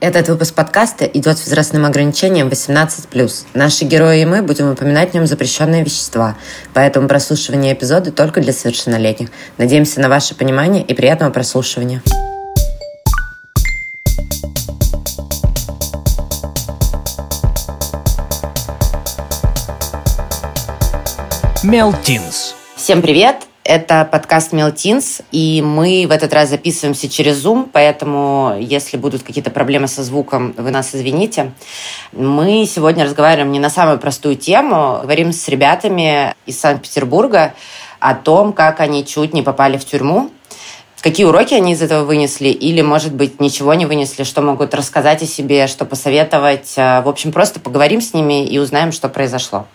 Этот 0.00 0.30
выпуск 0.30 0.54
подкаста 0.54 1.04
идет 1.04 1.36
с 1.36 1.44
возрастным 1.44 1.84
ограничением 1.84 2.48
18+. 2.48 3.46
Наши 3.52 3.84
герои 3.84 4.22
и 4.22 4.24
мы 4.24 4.40
будем 4.40 4.70
упоминать 4.70 5.10
в 5.10 5.14
нем 5.14 5.26
запрещенные 5.26 5.84
вещества, 5.84 6.36
поэтому 6.72 7.06
прослушивание 7.06 7.74
эпизода 7.74 8.10
только 8.10 8.40
для 8.40 8.54
совершеннолетних. 8.54 9.28
Надеемся 9.58 10.00
на 10.00 10.08
ваше 10.08 10.34
понимание 10.34 10.82
и 10.82 10.94
приятного 10.94 11.30
прослушивания. 11.30 12.02
Мелтинс. 21.62 22.54
Всем 22.74 23.02
привет! 23.02 23.49
Это 23.62 24.08
подкаст 24.10 24.52
Мелтинс, 24.52 25.20
и 25.32 25.60
мы 25.60 26.06
в 26.08 26.12
этот 26.12 26.32
раз 26.32 26.48
записываемся 26.48 27.10
через 27.10 27.44
Zoom, 27.44 27.68
поэтому 27.70 28.56
если 28.58 28.96
будут 28.96 29.22
какие-то 29.22 29.50
проблемы 29.50 29.86
со 29.86 30.02
звуком, 30.02 30.54
вы 30.56 30.70
нас 30.70 30.94
извините. 30.94 31.52
Мы 32.12 32.64
сегодня 32.64 33.04
разговариваем 33.04 33.52
не 33.52 33.58
на 33.58 33.68
самую 33.68 33.98
простую 33.98 34.36
тему, 34.36 35.00
говорим 35.02 35.34
с 35.34 35.46
ребятами 35.46 36.34
из 36.46 36.58
Санкт-Петербурга 36.58 37.52
о 37.98 38.14
том, 38.14 38.54
как 38.54 38.80
они 38.80 39.04
чуть 39.04 39.34
не 39.34 39.42
попали 39.42 39.76
в 39.76 39.84
тюрьму, 39.84 40.30
Какие 41.02 41.24
уроки 41.24 41.54
они 41.54 41.72
из 41.72 41.80
этого 41.80 42.04
вынесли? 42.04 42.48
Или, 42.48 42.82
может 42.82 43.14
быть, 43.14 43.40
ничего 43.40 43.72
не 43.72 43.86
вынесли? 43.86 44.22
Что 44.24 44.42
могут 44.42 44.74
рассказать 44.74 45.22
о 45.22 45.26
себе? 45.26 45.66
Что 45.66 45.86
посоветовать? 45.86 46.74
В 46.76 47.08
общем, 47.08 47.32
просто 47.32 47.58
поговорим 47.58 48.02
с 48.02 48.12
ними 48.12 48.46
и 48.46 48.58
узнаем, 48.58 48.92
что 48.92 49.08
произошло. 49.08 49.66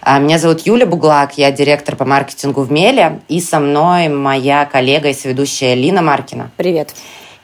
А, 0.00 0.18
меня 0.18 0.38
зовут 0.38 0.66
Юля 0.66 0.86
Буглак, 0.86 1.36
я 1.36 1.52
директор 1.52 1.94
по 1.94 2.06
маркетингу 2.06 2.62
в 2.62 2.72
Меле. 2.72 3.20
И 3.28 3.40
со 3.40 3.60
мной 3.60 4.08
моя 4.08 4.64
коллега 4.64 5.10
и 5.10 5.14
соведущая 5.14 5.74
Лина 5.74 6.00
Маркина. 6.00 6.50
Привет. 6.56 6.94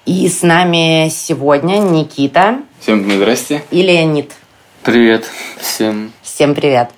И 0.06 0.27
с 0.27 0.41
нами 0.41 1.10
сегодня 1.10 1.80
Никита. 1.80 2.60
Всем 2.80 3.10
здрасте. 3.10 3.62
И 3.70 3.83
Леонид. 3.83 4.33
Привет 4.83 5.27
всем. 5.60 6.12
Всем 6.22 6.55
привет. 6.55 6.89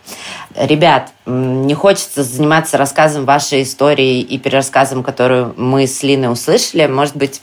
Ребят, 0.56 1.12
не 1.26 1.74
хочется 1.74 2.24
заниматься 2.24 2.76
рассказом 2.76 3.24
вашей 3.24 3.62
истории 3.62 4.20
и 4.20 4.38
перерассказом, 4.38 5.04
которую 5.04 5.54
мы 5.56 5.86
с 5.86 6.02
Линой 6.02 6.32
услышали. 6.32 6.86
Может 6.86 7.16
быть, 7.16 7.40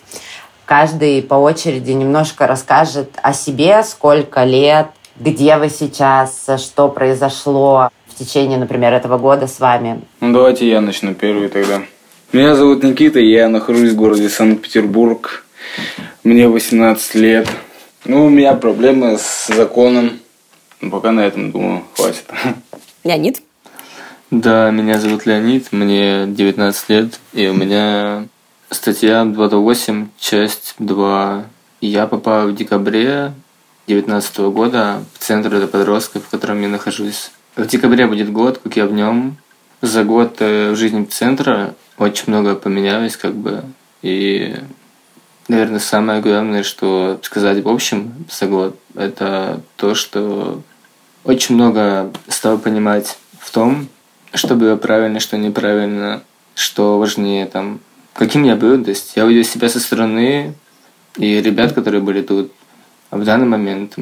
каждый 0.65 1.21
по 1.21 1.35
очереди 1.35 1.91
немножко 1.91 2.47
расскажет 2.47 3.11
о 3.21 3.33
себе, 3.33 3.83
сколько 3.83 4.43
лет, 4.43 4.87
где 5.17 5.57
вы 5.57 5.69
сейчас, 5.69 6.47
что 6.57 6.89
произошло 6.89 7.89
в 8.07 8.15
течение, 8.15 8.57
например, 8.57 8.93
этого 8.93 9.17
года 9.17 9.47
с 9.47 9.59
вами. 9.59 10.01
Ну, 10.19 10.33
давайте 10.33 10.69
я 10.69 10.81
начну 10.81 11.13
первый 11.13 11.47
тогда. 11.47 11.83
Меня 12.33 12.55
зовут 12.55 12.83
Никита, 12.83 13.19
я 13.19 13.47
нахожусь 13.47 13.91
в 13.91 13.95
городе 13.95 14.27
Санкт-Петербург. 14.27 15.45
Мне 16.25 16.49
18 16.49 17.15
лет. 17.15 17.47
Ну, 18.03 18.25
у 18.25 18.29
меня 18.29 18.53
проблемы 18.53 19.17
с 19.17 19.47
законом. 19.47 20.19
Пока 20.91 21.11
на 21.11 21.21
этом, 21.21 21.51
думаю, 21.51 21.83
хватит. 21.95 22.25
Леонид? 23.07 23.41
Да, 24.29 24.69
меня 24.71 24.99
зовут 24.99 25.25
Леонид, 25.25 25.71
мне 25.71 26.25
19 26.27 26.89
лет, 26.89 27.19
и 27.33 27.47
у 27.47 27.53
меня 27.53 28.25
статья 28.69 29.23
228, 29.23 30.09
часть 30.19 30.75
2. 30.79 31.45
Я 31.79 32.07
попал 32.07 32.47
в 32.47 32.55
декабре 32.55 33.33
2019 33.87 34.37
года 34.51 35.03
в 35.13 35.19
центр 35.19 35.49
для 35.49 35.67
подростков, 35.67 36.25
в 36.25 36.29
котором 36.29 36.61
я 36.61 36.67
нахожусь. 36.67 37.31
В 37.55 37.65
декабре 37.65 38.05
будет 38.05 38.31
год, 38.31 38.59
как 38.61 38.75
я 38.75 38.85
в 38.85 38.91
нем. 38.91 39.37
За 39.81 40.03
год 40.03 40.37
э, 40.39 40.71
в 40.71 40.75
жизни 40.75 41.05
центра 41.05 41.75
очень 41.97 42.25
много 42.27 42.55
поменялось, 42.55 43.15
как 43.15 43.33
бы. 43.33 43.63
И, 44.01 44.55
наверное, 45.47 45.79
самое 45.79 46.21
главное, 46.21 46.63
что 46.63 47.19
сказать 47.23 47.63
в 47.63 47.69
общем 47.69 48.25
за 48.29 48.47
год, 48.47 48.77
это 48.95 49.61
то, 49.77 49.95
что 49.95 50.61
очень 51.27 51.55
много 51.55 52.11
стал 52.29 52.57
понимать 52.57 53.17
в 53.39 53.51
том, 53.51 53.87
что 54.33 54.55
было 54.55 54.77
правильно, 54.77 55.19
что 55.19 55.37
неправильно, 55.37 56.23
что 56.55 56.97
важнее 56.97 57.45
там, 57.45 57.79
каким 58.13 58.43
я 58.43 58.55
был. 58.55 58.81
То 58.83 58.89
есть 58.89 59.13
я 59.15 59.25
увидел 59.25 59.43
себя 59.43 59.69
со 59.69 59.79
стороны, 59.79 60.53
и 61.17 61.41
ребят, 61.41 61.73
которые 61.73 62.01
были 62.01 62.21
тут, 62.21 62.51
в 63.11 63.23
данный 63.23 63.45
момент 63.45 63.95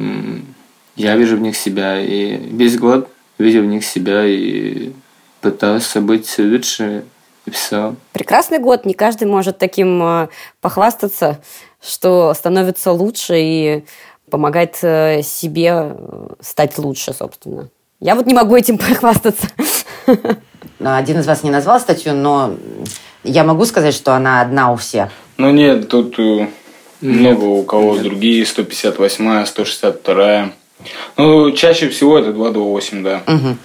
я 0.94 1.16
вижу 1.16 1.36
в 1.36 1.40
них 1.40 1.56
себя, 1.56 2.00
и 2.00 2.36
весь 2.36 2.78
год 2.78 3.08
видел 3.38 3.62
в 3.62 3.66
них 3.66 3.84
себя 3.84 4.24
и 4.24 4.92
пытался 5.40 6.00
быть 6.00 6.32
лучше, 6.38 7.04
и 7.44 7.50
все. 7.50 7.94
Прекрасный 8.12 8.58
год, 8.58 8.84
не 8.84 8.94
каждый 8.94 9.28
может 9.28 9.58
таким 9.58 10.02
э, 10.02 10.28
похвастаться, 10.60 11.40
что 11.80 12.34
становится 12.34 12.90
лучше 12.92 13.34
и 13.36 13.84
помогает 14.30 14.78
э, 14.82 15.22
себе 15.22 15.70
э, 15.72 16.28
стать 16.40 16.78
лучше, 16.78 17.12
собственно. 17.12 17.68
Я 18.00 18.14
вот 18.14 18.26
не 18.26 18.34
могу 18.34 18.56
этим 18.56 18.78
похвастаться. 18.78 19.48
Один 20.78 21.20
из 21.20 21.26
вас 21.26 21.42
не 21.42 21.50
назвал 21.50 21.80
статью, 21.80 22.14
но 22.14 22.54
я 23.24 23.44
могу 23.44 23.64
сказать, 23.64 23.94
что 23.94 24.14
она 24.14 24.40
одна 24.40 24.72
у 24.72 24.76
всех. 24.76 25.10
Ну 25.38 25.50
нет, 25.50 25.88
тут 25.88 26.18
э, 26.18 26.48
много 27.00 27.44
у 27.44 27.62
кого 27.62 27.96
другие, 27.98 28.44
158 28.44 29.46
162 29.46 30.50
Ну, 31.16 31.50
чаще 31.52 31.88
всего 31.88 32.18
это 32.18 32.32
228, 32.32 33.02
да. 33.02 33.22
Угу. 33.26 33.56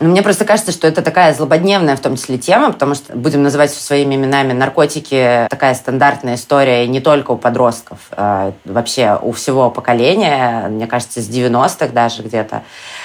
Но 0.00 0.08
мне 0.08 0.22
просто 0.22 0.44
кажется, 0.44 0.72
что 0.72 0.86
это 0.86 1.02
такая 1.02 1.32
злободневная 1.34 1.96
в 1.96 2.00
том 2.00 2.16
числе 2.16 2.38
тема, 2.38 2.72
потому 2.72 2.94
что, 2.94 3.16
будем 3.16 3.42
называть 3.42 3.72
своими 3.72 4.14
именами, 4.14 4.52
наркотики 4.52 5.46
такая 5.50 5.74
стандартная 5.74 6.34
история 6.34 6.86
не 6.86 7.00
только 7.00 7.32
у 7.32 7.36
подростков, 7.36 7.98
а 8.12 8.52
вообще 8.64 9.18
у 9.20 9.32
всего 9.32 9.70
поколения, 9.70 10.68
мне 10.68 10.86
кажется, 10.86 11.20
с 11.20 11.28
90-х 11.28 11.88
даже 11.88 12.22
где-то. 12.22 12.62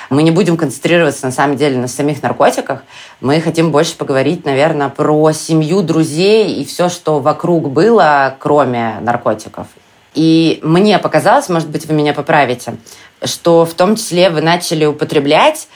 Мы 0.10 0.24
не 0.24 0.32
будем 0.32 0.58
концентрироваться 0.58 1.26
на 1.26 1.32
самом 1.32 1.56
деле 1.58 1.78
на 1.78 1.88
самих 1.88 2.24
наркотиках. 2.24 2.84
Мы 3.20 3.40
хотим 3.42 3.72
больше 3.72 3.96
поговорить, 3.96 4.46
наверное, 4.46 4.90
про 4.90 5.32
семью, 5.32 5.82
друзей 5.82 6.56
и 6.56 6.66
все, 6.66 6.90
что 6.90 7.20
вокруг 7.20 7.70
было, 7.70 8.36
кроме 8.40 8.96
наркотиков. 9.02 9.68
И 10.16 10.60
мне 10.64 10.98
показалось, 10.98 11.50
может 11.50 11.70
быть, 11.70 11.86
вы 11.86 11.94
меня 11.94 12.14
поправите, 12.14 12.76
что 13.24 13.66
в 13.66 13.74
том 13.74 13.96
числе 13.96 14.30
вы 14.30 14.42
начали 14.42 14.86
употреблять 14.86 15.68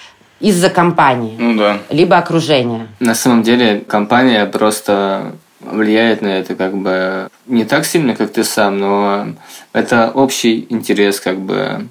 из-за 0.44 0.70
компании. 0.70 1.36
Ну 1.40 1.56
да. 1.56 1.80
Либо 1.90 2.18
окружения. 2.18 2.88
На 3.00 3.16
самом 3.16 3.44
деле 3.44 3.82
компания 3.88 4.46
просто 4.46 5.32
влияет 5.62 6.22
на 6.22 6.28
это 6.28 6.56
как 6.56 6.76
бы 6.76 7.30
не 7.48 7.64
так 7.64 7.86
сильно, 7.86 8.14
как 8.14 8.34
ты 8.34 8.44
сам, 8.44 8.78
но 8.78 9.28
это 9.72 10.12
общий 10.14 10.68
интерес 10.70 11.22
как 11.22 11.40
бы. 11.40 11.88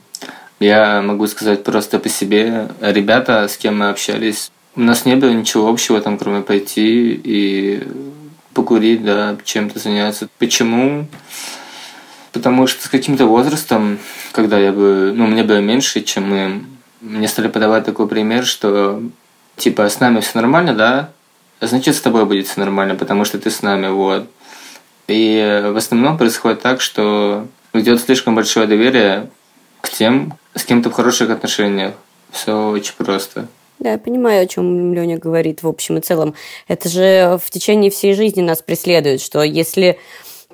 Я 0.61 1.01
могу 1.03 1.27
сказать 1.27 1.65
просто 1.65 1.99
по 1.99 2.11
себе. 2.11 2.69
Ребята, 2.83 3.49
с 3.49 3.57
кем 3.57 3.79
мы 3.79 3.89
общались, 3.89 4.53
у 4.77 4.83
нас 4.83 5.07
не 5.07 5.17
было 5.17 5.31
ничего 5.31 5.69
общего 5.69 6.01
там, 6.03 6.19
кроме 6.19 6.43
пойти 6.43 7.21
и 7.25 7.83
покурить, 8.53 9.03
да, 9.03 9.37
чем-то 9.45 9.79
заняться. 9.79 10.29
Почему? 10.39 11.07
Потому 12.33 12.67
что 12.67 12.85
с 12.85 12.89
каким-то 12.89 13.25
возрастом, 13.25 13.99
когда 14.33 14.59
я 14.59 14.73
бы, 14.73 15.13
ну, 15.15 15.27
мне 15.27 15.43
было 15.43 15.61
меньше, 15.61 16.03
чем 16.03 16.35
им, 16.35 16.67
мне 17.03 17.29
стали 17.29 17.49
подавать 17.49 17.85
такой 17.85 18.09
пример, 18.09 18.47
что 18.47 19.03
типа 19.57 19.89
с 19.89 20.01
нами 20.01 20.21
все 20.21 20.39
нормально, 20.41 20.75
да, 20.75 21.11
значит 21.61 21.97
с 21.97 22.01
тобой 22.01 22.25
будет 22.25 22.47
все 22.47 22.61
нормально, 22.61 22.95
потому 22.95 23.25
что 23.25 23.39
ты 23.39 23.51
с 23.51 23.61
нами, 23.63 23.89
вот. 23.89 24.29
И 25.09 25.63
в 25.73 25.77
основном 25.77 26.17
происходит 26.17 26.63
так, 26.63 26.81
что 26.81 27.47
идет 27.75 28.01
слишком 28.01 28.35
большое 28.35 28.67
доверие 28.67 29.31
к 29.81 29.91
тем, 29.91 30.39
с 30.55 30.65
кем 30.65 30.83
ты 30.83 30.91
в 30.91 30.93
хороших 30.93 31.31
отношениях. 31.31 31.95
Все 32.31 32.71
очень 32.71 32.95
просто. 32.97 33.49
Да, 33.79 33.93
я 33.93 33.99
понимаю, 33.99 34.45
о 34.45 34.47
чем 34.47 34.95
Леня 34.95 35.19
говорит 35.19 35.63
в 35.63 35.69
общем 35.69 35.99
и 35.99 36.01
целом. 36.01 36.35
Это 36.69 36.89
же 36.89 37.39
в 37.45 37.51
течение 37.51 37.91
всей 37.91 38.15
жизни 38.15 38.41
нас 38.41 38.63
преследует, 38.63 39.21
что 39.21 39.43
если 39.43 39.99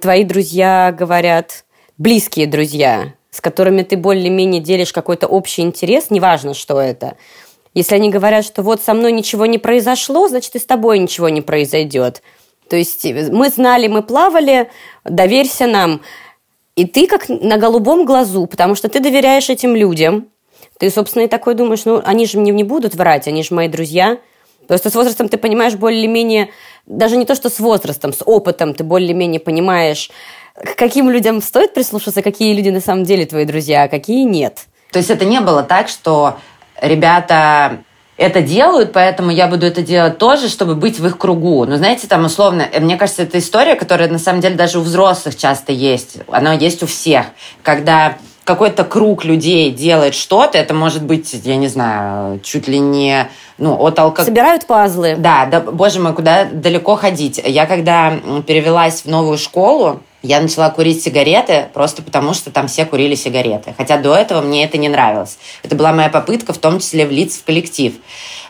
твои 0.01 0.25
друзья 0.25 0.97
говорят, 0.99 1.65
близкие 1.99 2.47
друзья, 2.47 3.13
с 3.31 3.41
которыми 3.41 3.83
ты 3.83 3.97
более-менее 3.97 4.61
делишь 4.61 4.93
какой-то 4.93 5.27
общий 5.27 5.63
интерес, 5.63 6.11
неважно, 6.11 6.55
что 6.55 6.81
это. 6.81 7.17
Если 7.75 7.95
они 7.95 8.11
говорят, 8.11 8.45
что 8.45 8.63
вот 8.63 8.83
со 8.83 8.95
мной 8.95 9.13
ничего 9.13 9.47
не 9.47 9.59
произошло, 9.59 10.29
значит 10.29 10.55
и 10.57 10.59
с 10.59 10.65
тобой 10.65 10.99
ничего 10.99 11.29
не 11.29 11.43
произойдет. 11.43 12.23
То 12.69 12.77
есть 12.77 13.05
э, 13.05 13.31
мы 13.31 13.49
знали, 13.51 13.89
мы 13.89 14.03
плавали, 14.03 14.71
доверься 15.05 15.67
нам. 15.67 16.01
И 16.77 16.87
ты 16.87 17.07
как 17.07 17.29
на 17.29 17.57
голубом 17.57 18.05
глазу, 18.05 18.47
потому 18.47 18.75
что 18.75 18.89
ты 18.89 19.01
доверяешь 19.01 19.51
этим 19.51 19.75
людям. 19.75 20.29
Ты, 20.79 20.91
собственно, 20.91 21.25
и 21.25 21.29
такой 21.29 21.55
думаешь, 21.55 21.85
ну, 21.85 22.01
они 22.05 22.27
же 22.27 22.39
мне 22.39 22.53
не 22.53 22.65
будут 22.65 22.95
врать, 22.95 23.27
они 23.27 23.43
же 23.43 23.55
мои 23.55 23.69
друзья. 23.69 24.19
Просто 24.69 24.91
с 24.91 24.95
возрастом 24.95 25.29
ты 25.29 25.39
понимаешь 25.39 25.75
более-менее, 25.75 26.51
даже 26.87 27.17
не 27.17 27.25
то, 27.25 27.35
что 27.35 27.49
с 27.49 27.59
возрастом, 27.59 28.13
с 28.13 28.23
опытом 28.25 28.75
ты 28.75 28.85
более-менее 28.85 29.41
понимаешь, 29.41 30.11
к 30.63 30.77
каким 30.77 31.11
людям 31.11 31.41
стоит 31.41 31.75
прислушаться, 31.75 32.23
какие 32.23 32.55
люди 32.55 32.71
на 32.71 32.81
самом 32.81 33.05
деле 33.05 33.27
твои 33.27 33.45
друзья, 33.45 33.85
а 33.85 33.89
какие 33.89 34.25
нет. 34.25 34.67
То 34.91 34.99
есть 34.99 35.11
это 35.11 35.25
не 35.25 35.41
было 35.41 35.63
так, 35.63 35.89
что 35.89 36.37
ребята 36.81 37.79
это 38.17 38.43
делают, 38.43 38.93
поэтому 38.93 39.31
я 39.31 39.47
буду 39.47 39.65
это 39.65 39.81
делать 39.83 40.19
тоже, 40.19 40.49
чтобы 40.49 40.75
быть 40.75 40.99
в 40.99 41.07
их 41.07 41.19
кругу. 41.19 41.65
Но 41.65 41.77
знаете, 41.77 42.09
там 42.09 42.25
условно, 42.25 42.69
мне 42.81 42.97
кажется, 42.97 43.23
это 43.23 43.39
история, 43.39 43.77
которая 43.77 44.09
на 44.09 44.19
самом 44.19 44.41
деле 44.41 44.57
даже 44.57 44.81
у 44.81 44.83
взрослых 44.83 45.37
часто 45.37 45.73
есть. 45.73 46.19
Она 46.29 46.53
есть 46.53 46.83
у 46.83 46.87
всех. 46.87 47.27
Когда 47.63 48.19
какой-то 48.43 48.83
круг 48.83 49.25
людей 49.25 49.71
делает 49.71 50.15
что-то, 50.15 50.59
это 50.59 50.75
может 50.75 51.05
быть, 51.05 51.33
я 51.45 51.57
не 51.57 51.69
знаю, 51.69 52.41
чуть 52.41 52.67
ли 52.67 52.81
не 52.81 53.29
ну, 53.59 53.77
от 53.77 53.99
алкоголя. 53.99 54.27
Собирают 54.27 54.67
пазлы. 54.67 55.15
Да, 55.17 55.47
да, 55.47 55.61
боже 55.61 56.01
мой, 56.01 56.15
куда 56.15 56.45
далеко 56.45 56.97
ходить. 56.97 57.41
Я 57.45 57.67
когда 57.67 58.15
перевелась 58.47 59.03
в 59.03 59.07
новую 59.07 59.39
школу, 59.39 60.01
я 60.23 60.41
начала 60.41 60.71
курить 60.71 61.03
сигареты 61.03 61.69
просто 61.73 62.03
потому, 62.03 62.35
что 62.35 62.51
там 62.51 62.69
все 62.69 62.85
курили 62.85 63.15
сигареты. 63.15 63.75
Хотя 63.77 63.99
до 63.99 64.15
этого 64.15 64.41
мне 64.41 64.65
это 64.65 64.79
не 64.79 64.89
нравилось. 64.89 65.39
Это 65.63 65.77
была 65.77 65.93
моя 65.93 66.09
попытка 66.09 66.53
в 66.53 66.59
том 66.59 66.81
числе 66.81 67.07
влиться 67.07 67.41
в 67.41 67.45
коллектив. 67.45 67.95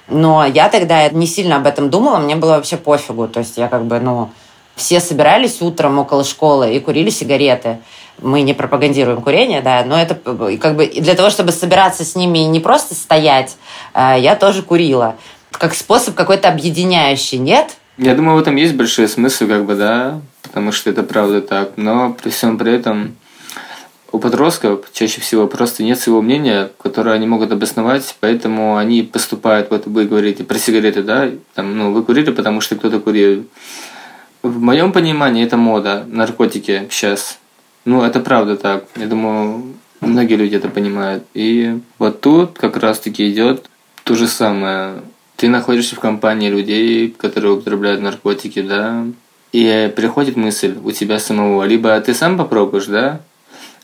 Но 0.08 0.46
я 0.46 0.68
тогда 0.68 1.08
не 1.10 1.26
сильно 1.26 1.56
об 1.56 1.66
этом 1.66 1.90
думала, 1.90 2.18
мне 2.18 2.36
было 2.36 2.52
вообще 2.52 2.76
пофигу. 2.76 3.28
То 3.28 3.40
есть 3.40 3.58
я 3.58 3.68
как 3.68 3.84
бы, 3.84 4.00
ну, 4.00 4.30
все 4.76 5.00
собирались 5.00 5.60
утром 5.60 5.98
около 5.98 6.24
школы 6.24 6.74
и 6.74 6.80
курили 6.80 7.10
сигареты 7.10 7.78
мы 8.20 8.42
не 8.42 8.54
пропагандируем 8.54 9.22
курение, 9.22 9.60
да, 9.60 9.84
но 9.84 10.00
это 10.00 10.14
как 10.14 10.76
бы 10.76 10.86
для 10.86 11.14
того, 11.14 11.30
чтобы 11.30 11.52
собираться 11.52 12.04
с 12.04 12.14
ними 12.14 12.40
и 12.40 12.46
не 12.46 12.60
просто 12.60 12.94
стоять, 12.94 13.56
э, 13.94 14.16
я 14.18 14.36
тоже 14.36 14.62
курила. 14.62 15.16
Как 15.50 15.74
способ 15.74 16.14
какой-то 16.14 16.48
объединяющий, 16.48 17.38
нет? 17.38 17.77
Я 17.98 18.14
думаю, 18.14 18.36
в 18.36 18.40
этом 18.40 18.54
есть 18.54 18.74
большой 18.74 19.08
смысл, 19.08 19.48
как 19.48 19.64
бы, 19.64 19.74
да, 19.74 20.20
потому 20.42 20.70
что 20.70 20.88
это 20.88 21.02
правда 21.02 21.40
так. 21.40 21.72
Но 21.76 22.12
при 22.12 22.30
всем 22.30 22.56
при 22.56 22.72
этом 22.72 23.16
у 24.12 24.20
подростков 24.20 24.86
чаще 24.92 25.20
всего 25.20 25.48
просто 25.48 25.82
нет 25.82 25.98
своего 25.98 26.22
мнения, 26.22 26.70
которое 26.80 27.16
они 27.16 27.26
могут 27.26 27.50
обосновать, 27.50 28.16
поэтому 28.20 28.76
они 28.76 29.02
поступают, 29.02 29.70
вот 29.70 29.86
вы 29.86 30.04
говорите 30.04 30.44
про 30.44 30.58
сигареты, 30.58 31.02
да, 31.02 31.28
там, 31.54 31.76
ну, 31.76 31.92
вы 31.92 32.04
курили, 32.04 32.30
потому 32.30 32.60
что 32.60 32.76
кто-то 32.76 33.00
курил. 33.00 33.46
В 34.44 34.60
моем 34.60 34.92
понимании 34.92 35.44
это 35.44 35.56
мода, 35.56 36.04
наркотики 36.06 36.86
сейчас. 36.90 37.38
Ну, 37.84 38.02
это 38.02 38.20
правда 38.20 38.56
так. 38.56 38.84
Я 38.94 39.06
думаю, 39.06 39.74
многие 40.00 40.34
люди 40.34 40.54
это 40.54 40.68
понимают. 40.68 41.24
И 41.34 41.80
вот 41.98 42.20
тут 42.20 42.58
как 42.58 42.76
раз-таки 42.76 43.28
идет 43.28 43.68
то 44.04 44.14
же 44.14 44.28
самое. 44.28 45.02
Ты 45.38 45.48
находишься 45.48 45.96
в 45.96 46.00
компании 46.00 46.50
людей, 46.50 47.08
которые 47.16 47.54
употребляют 47.54 48.02
наркотики, 48.02 48.60
да, 48.60 49.06
и 49.52 49.90
приходит 49.96 50.36
мысль 50.36 50.76
у 50.84 50.90
тебя 50.90 51.18
самого, 51.18 51.64
либо 51.64 51.98
ты 52.00 52.12
сам 52.12 52.36
попробуешь, 52.36 52.86
да, 52.86 53.22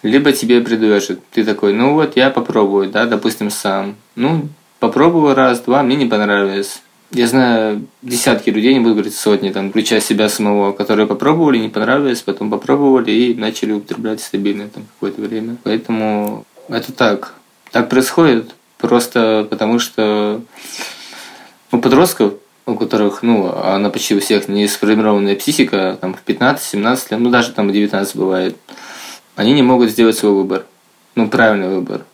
либо 0.03 0.33
тебе 0.33 0.61
предложат. 0.61 1.21
Ты 1.31 1.45
такой, 1.45 1.73
ну 1.73 1.95
вот 1.95 2.17
я 2.17 2.29
попробую, 2.29 2.91
да, 2.91 3.07
допустим, 3.07 3.51
сам. 3.51 3.95
Ну, 4.17 4.49
попробую 4.81 5.35
раз, 5.35 5.61
два, 5.61 5.83
мне 5.83 5.97
не 5.97 6.07
понравилось 6.07 6.83
я 7.15 7.29
знаю 7.29 7.87
десятки 8.03 8.51
людей, 8.51 8.75
не 8.75 8.81
буду 8.81 8.95
говорить 8.95 9.15
сотни, 9.15 9.51
там, 9.51 9.71
включая 9.71 10.01
себя 10.01 10.29
самого, 10.29 10.73
которые 10.73 11.07
попробовали, 11.07 11.59
не 11.59 11.69
понравилось, 11.69 12.23
потом 12.23 12.51
попробовали 12.51 13.13
и 13.13 13.35
начали 13.35 13.73
употреблять 13.73 14.21
стабильно 14.21 14.69
там 14.69 14.85
какое-то 14.95 15.23
время. 15.23 15.57
Поэтому 15.63 16.45
это 16.69 16.93
так. 16.93 17.35
Так 17.71 17.89
происходит 17.89 18.55
просто 18.79 19.47
потому, 19.49 19.79
что 19.79 20.41
у 21.75 21.79
подростков, 21.79 22.35
у 22.67 22.77
которых, 22.77 23.23
ну, 23.23 23.53
она 23.55 23.91
почти 23.91 24.15
у 24.15 24.21
всех 24.21 24.49
не 24.49 24.67
сформированная 24.69 25.37
психика, 25.37 25.99
там, 26.01 26.15
в 26.15 26.29
15-17 26.29 27.11
лет, 27.11 27.21
ну, 27.21 27.31
даже 27.31 27.53
там 27.53 27.69
в 27.69 27.73
19 27.73 28.17
бывает, 28.17 28.57
они 29.37 29.53
не 29.53 29.63
могут 29.63 29.91
сделать 29.91 30.17
свой 30.17 30.33
выбор. 30.33 30.65
Ну, 31.15 31.29
правильный 31.29 31.69
выбор 31.69 32.05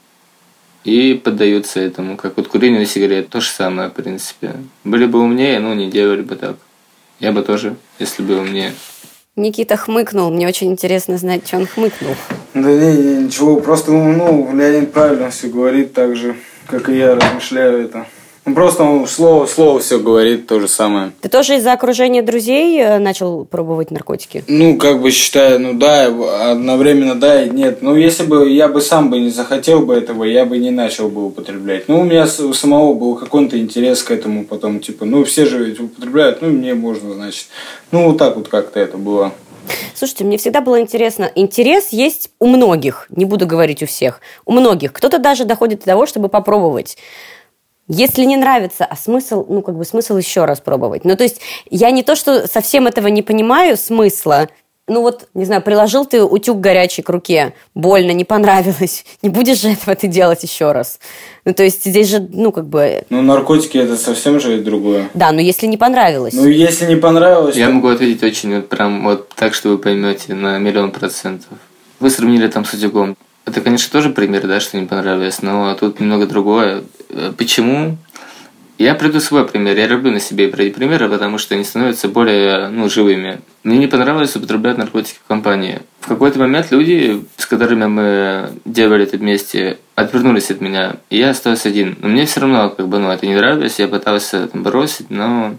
и 0.84 1.14
поддаются 1.14 1.80
этому, 1.80 2.16
как 2.16 2.36
вот 2.36 2.48
курение 2.48 2.80
на 2.80 2.86
сигарет, 2.86 3.28
то 3.28 3.40
же 3.40 3.50
самое, 3.50 3.88
в 3.88 3.92
принципе. 3.92 4.54
Были 4.84 5.06
бы 5.06 5.20
умнее, 5.20 5.58
но 5.60 5.74
не 5.74 5.90
делали 5.90 6.22
бы 6.22 6.36
так. 6.36 6.56
Я 7.18 7.32
бы 7.32 7.42
тоже, 7.42 7.76
если 7.98 8.22
бы 8.22 8.38
умнее. 8.38 8.72
Никита 9.36 9.76
хмыкнул. 9.76 10.30
Мне 10.30 10.48
очень 10.48 10.70
интересно 10.70 11.18
знать, 11.18 11.46
что 11.46 11.58
он 11.58 11.66
хмыкнул. 11.66 12.14
Да 12.54 12.70
не, 12.70 12.96
не 12.96 13.24
ничего, 13.24 13.60
просто, 13.60 13.92
ну, 13.92 14.12
ну, 14.12 14.56
Леонид 14.56 14.92
правильно 14.92 15.30
все 15.30 15.48
говорит 15.48 15.92
так 15.92 16.16
же, 16.16 16.36
как 16.66 16.88
и 16.88 16.96
я 16.96 17.14
размышляю 17.14 17.84
это. 17.84 18.06
Ну, 18.46 18.54
просто 18.54 18.82
он 18.84 19.06
слово, 19.06 19.46
слово 19.46 19.80
все 19.80 19.98
говорит 19.98 20.46
то 20.46 20.60
же 20.60 20.68
самое. 20.68 21.12
Ты 21.20 21.28
тоже 21.28 21.56
из-за 21.56 21.72
окружения 21.72 22.22
друзей 22.22 22.80
э, 22.80 22.98
начал 22.98 23.44
пробовать 23.44 23.90
наркотики? 23.90 24.42
Ну, 24.48 24.78
как 24.78 25.02
бы 25.02 25.10
считаю, 25.10 25.60
ну 25.60 25.74
да, 25.74 26.06
одновременно 26.50 27.14
да 27.14 27.44
и 27.44 27.50
нет. 27.50 27.82
Ну, 27.82 27.94
если 27.94 28.24
бы 28.24 28.50
я 28.50 28.68
бы 28.68 28.80
сам 28.80 29.10
бы 29.10 29.20
не 29.20 29.30
захотел 29.30 29.80
бы 29.80 29.94
этого, 29.94 30.24
я 30.24 30.46
бы 30.46 30.56
не 30.56 30.70
начал 30.70 31.10
бы 31.10 31.26
употреблять. 31.26 31.86
Ну, 31.88 32.00
у 32.00 32.04
меня 32.04 32.24
у 32.24 32.54
самого 32.54 32.94
был 32.94 33.14
какой-то 33.16 33.58
интерес 33.58 34.02
к 34.02 34.10
этому 34.10 34.44
потом, 34.46 34.80
типа, 34.80 35.04
ну, 35.04 35.24
все 35.24 35.44
же 35.44 35.62
ведь 35.62 35.78
употребляют, 35.78 36.40
ну, 36.40 36.48
мне 36.48 36.74
можно, 36.74 37.12
значит. 37.12 37.46
Ну, 37.92 38.08
вот 38.08 38.18
так 38.18 38.36
вот 38.36 38.48
как-то 38.48 38.80
это 38.80 38.96
было. 38.96 39.32
Слушайте, 39.94 40.24
мне 40.24 40.38
всегда 40.38 40.62
было 40.62 40.80
интересно. 40.80 41.30
Интерес 41.34 41.88
есть 41.90 42.30
у 42.38 42.46
многих, 42.46 43.06
не 43.10 43.26
буду 43.26 43.46
говорить 43.46 43.82
у 43.82 43.86
всех, 43.86 44.20
у 44.46 44.52
многих. 44.52 44.94
Кто-то 44.94 45.18
даже 45.18 45.44
доходит 45.44 45.80
до 45.80 45.86
того, 45.86 46.06
чтобы 46.06 46.28
попробовать. 46.28 46.96
Если 47.92 48.22
не 48.22 48.36
нравится, 48.36 48.84
а 48.84 48.94
смысл, 48.94 49.44
ну, 49.48 49.62
как 49.62 49.76
бы 49.76 49.84
смысл 49.84 50.16
еще 50.16 50.44
раз 50.44 50.60
пробовать. 50.60 51.04
Ну, 51.04 51.16
то 51.16 51.24
есть 51.24 51.40
я 51.70 51.90
не 51.90 52.04
то, 52.04 52.14
что 52.14 52.46
совсем 52.46 52.86
этого 52.86 53.08
не 53.08 53.20
понимаю 53.20 53.76
смысла, 53.76 54.48
ну 54.86 55.02
вот, 55.02 55.28
не 55.34 55.44
знаю, 55.44 55.60
приложил 55.60 56.06
ты 56.06 56.22
утюг 56.22 56.60
горячий 56.60 57.02
к 57.02 57.08
руке, 57.08 57.52
больно, 57.74 58.12
не 58.12 58.24
понравилось, 58.24 59.04
не 59.22 59.28
будешь 59.28 59.60
же 59.60 59.70
этого 59.70 59.96
ты 59.96 60.06
делать 60.06 60.44
еще 60.44 60.70
раз. 60.70 61.00
Ну, 61.44 61.52
то 61.52 61.64
есть 61.64 61.84
здесь 61.84 62.08
же, 62.08 62.20
ну, 62.32 62.52
как 62.52 62.68
бы... 62.68 63.02
Ну, 63.10 63.22
наркотики 63.22 63.78
это 63.78 63.96
совсем 63.96 64.38
же 64.38 64.60
другое. 64.60 65.10
Да, 65.14 65.32
но 65.32 65.40
если 65.40 65.66
не 65.66 65.76
понравилось. 65.76 66.34
Ну, 66.34 66.46
если 66.46 66.86
не 66.86 66.96
понравилось... 66.96 67.56
Я 67.56 67.66
то... 67.66 67.72
могу 67.72 67.88
ответить 67.88 68.22
очень 68.22 68.54
вот 68.54 68.68
прям 68.68 69.02
вот 69.02 69.30
так, 69.30 69.52
что 69.52 69.70
вы 69.70 69.78
поймете 69.78 70.34
на 70.34 70.58
миллион 70.58 70.92
процентов. 70.92 71.58
Вы 71.98 72.08
сравнили 72.08 72.46
там 72.46 72.64
с 72.64 72.72
утюгом. 72.72 73.16
Это, 73.44 73.60
конечно, 73.60 73.90
тоже 73.90 74.10
пример, 74.10 74.46
да, 74.46 74.60
что 74.60 74.78
не 74.78 74.86
понравилось, 74.86 75.42
но 75.42 75.74
тут 75.74 76.00
немного 76.00 76.26
другое. 76.26 76.84
Э, 77.08 77.32
почему? 77.36 77.96
Я 78.80 78.94
приду 78.94 79.20
свой 79.20 79.46
пример. 79.46 79.76
Я 79.76 79.88
люблю 79.88 80.10
на 80.10 80.20
себе 80.20 80.48
брать 80.48 80.74
примеры, 80.74 81.06
потому 81.10 81.36
что 81.36 81.54
они 81.54 81.64
становятся 81.64 82.08
более 82.08 82.68
ну, 82.68 82.88
живыми. 82.88 83.40
Мне 83.62 83.76
не 83.76 83.86
понравилось 83.86 84.34
употреблять 84.36 84.78
наркотики 84.78 85.18
в 85.22 85.28
компании. 85.28 85.80
В 86.00 86.08
какой-то 86.08 86.38
момент 86.38 86.70
люди, 86.70 87.22
с 87.36 87.44
которыми 87.44 87.84
мы 87.84 88.50
делали 88.64 89.02
это 89.02 89.18
вместе, 89.18 89.76
отвернулись 89.96 90.50
от 90.50 90.62
меня, 90.62 90.96
и 91.10 91.18
я 91.18 91.28
остался 91.28 91.68
один. 91.68 91.98
Но 92.00 92.08
мне 92.08 92.24
все 92.24 92.40
равно 92.40 92.70
как 92.70 92.88
бы, 92.88 92.98
ну, 92.98 93.10
это 93.10 93.26
не 93.26 93.34
нравилось, 93.34 93.78
я 93.78 93.86
пытался 93.86 94.46
там, 94.46 94.62
бросить, 94.62 95.10
но 95.10 95.56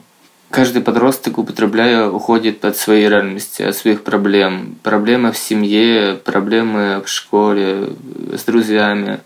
каждый 0.52 0.82
подросток, 0.82 1.38
употребляя, 1.38 2.08
уходит 2.08 2.64
от 2.66 2.78
своей 2.78 3.10
реальности, 3.10 3.64
от 3.64 3.76
своих 3.76 4.04
проблем. 4.04 4.76
Проблемы 4.84 5.32
в 5.32 5.38
семье, 5.38 6.20
проблемы 6.24 7.02
в 7.04 7.10
школе, 7.10 7.90
с 8.34 8.44
друзьями. 8.44 9.22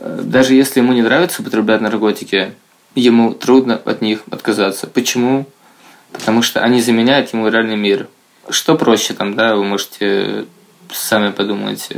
Даже 0.00 0.54
если 0.54 0.80
ему 0.80 0.92
не 0.92 1.02
нравится 1.02 1.42
употреблять 1.42 1.82
наркотики, 1.82 2.54
ему 2.94 3.34
трудно 3.34 3.80
от 3.84 4.02
них 4.02 4.22
отказаться. 4.30 4.86
Почему? 4.86 5.46
Потому 6.10 6.42
что 6.42 6.60
они 6.60 6.80
заменяют 6.80 7.32
ему 7.32 7.48
реальный 7.48 7.76
мир. 7.76 8.08
Что 8.48 8.76
проще 8.76 9.14
там, 9.14 9.34
да, 9.34 9.54
вы 9.54 9.64
можете 9.64 10.46
сами 10.90 11.30
подумать. 11.30 11.88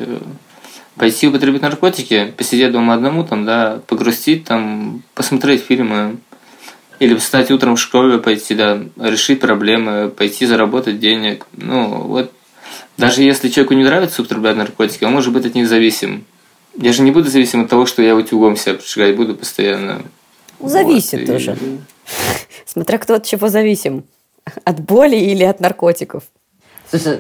Пойти 0.97 1.29
употребить 1.29 1.63
наркотики, 1.63 2.35
посидеть 2.37 2.73
дома 2.73 2.95
одному, 2.95 3.25
там, 3.25 3.47
да, 3.47 3.81
погрустить, 3.87 4.45
там, 4.45 5.03
посмотреть 5.15 5.65
фильмы, 5.65 6.19
или 7.03 7.17
встать 7.17 7.51
утром 7.51 7.75
в 7.75 7.81
школе, 7.81 8.19
пойти, 8.19 8.55
да, 8.55 8.81
решить 8.97 9.41
проблемы, 9.41 10.09
пойти 10.09 10.47
заработать 10.47 11.01
денег. 11.01 11.47
Ну, 11.53 11.89
вот 11.89 12.33
даже 12.97 13.23
если 13.25 13.49
человеку 13.49 13.75
не 13.75 13.83
нравится 13.83 14.23
употреблять 14.23 14.57
наркотики, 14.57 15.03
он 15.03 15.13
может 15.13 15.33
быть 15.33 15.45
от 15.45 15.57
них 15.57 15.67
зависим. 15.67 16.25
Я 16.77 16.93
же 16.93 17.03
не 17.03 17.11
буду 17.11 17.29
зависим 17.29 17.63
от 17.63 17.69
того, 17.69 17.87
что 17.87 18.03
я 18.03 18.15
утюгом 18.15 18.57
себя 18.57 18.75
поджигать 18.75 19.17
буду 19.17 19.35
постоянно. 19.35 20.03
Зависит 20.61 21.21
вот, 21.21 21.27
тоже. 21.27 21.59
И... 21.61 21.79
Смотря 22.67 22.99
кто 22.99 23.15
от 23.15 23.27
чего 23.27 23.49
зависим. 23.49 24.05
От 24.63 24.79
боли 24.79 25.17
или 25.17 25.43
от 25.43 25.59
наркотиков. 25.59 26.23
Слушай, 26.89 27.19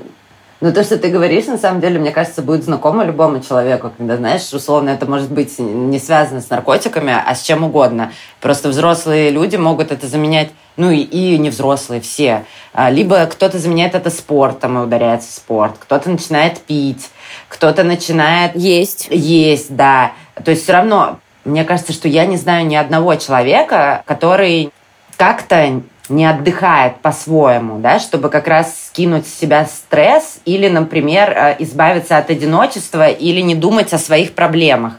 ну, 0.62 0.72
то, 0.72 0.84
что 0.84 0.96
ты 0.96 1.08
говоришь, 1.08 1.46
на 1.46 1.58
самом 1.58 1.80
деле, 1.80 1.98
мне 1.98 2.12
кажется, 2.12 2.40
будет 2.40 2.62
знакомо 2.62 3.02
любому 3.04 3.40
человеку, 3.40 3.90
когда, 3.98 4.16
знаешь, 4.16 4.52
условно, 4.52 4.90
это 4.90 5.06
может 5.06 5.28
быть 5.28 5.58
не 5.58 5.98
связано 5.98 6.40
с 6.40 6.50
наркотиками, 6.50 7.12
а 7.12 7.34
с 7.34 7.42
чем 7.42 7.64
угодно. 7.64 8.12
Просто 8.40 8.68
взрослые 8.68 9.30
люди 9.30 9.56
могут 9.56 9.90
это 9.90 10.06
заменять, 10.06 10.50
ну 10.76 10.92
и, 10.92 11.00
и 11.00 11.36
не 11.36 11.50
взрослые, 11.50 12.00
все. 12.00 12.44
А, 12.72 12.90
либо 12.90 13.26
кто-то 13.26 13.58
заменяет 13.58 13.96
это 13.96 14.08
спортом 14.08 14.78
и 14.78 14.82
ударяется 14.82 15.30
в 15.30 15.32
спорт, 15.32 15.74
кто-то 15.80 16.08
начинает 16.08 16.60
пить, 16.60 17.10
кто-то 17.48 17.82
начинает... 17.82 18.54
Есть. 18.54 19.08
Есть, 19.10 19.74
да. 19.74 20.12
То 20.44 20.52
есть 20.52 20.62
все 20.62 20.74
равно, 20.74 21.18
мне 21.44 21.64
кажется, 21.64 21.92
что 21.92 22.06
я 22.06 22.24
не 22.24 22.36
знаю 22.36 22.68
ни 22.68 22.76
одного 22.76 23.16
человека, 23.16 24.04
который 24.06 24.70
как-то 25.16 25.82
не 26.12 26.26
отдыхает 26.26 27.00
по-своему, 27.00 27.78
да, 27.78 27.98
чтобы 27.98 28.28
как 28.28 28.46
раз 28.46 28.86
скинуть 28.86 29.26
с 29.26 29.34
себя 29.34 29.66
стресс 29.66 30.38
или, 30.44 30.68
например, 30.68 31.30
э, 31.30 31.56
избавиться 31.60 32.18
от 32.18 32.30
одиночества 32.30 33.08
или 33.08 33.40
не 33.40 33.54
думать 33.54 33.92
о 33.92 33.98
своих 33.98 34.34
проблемах. 34.34 34.94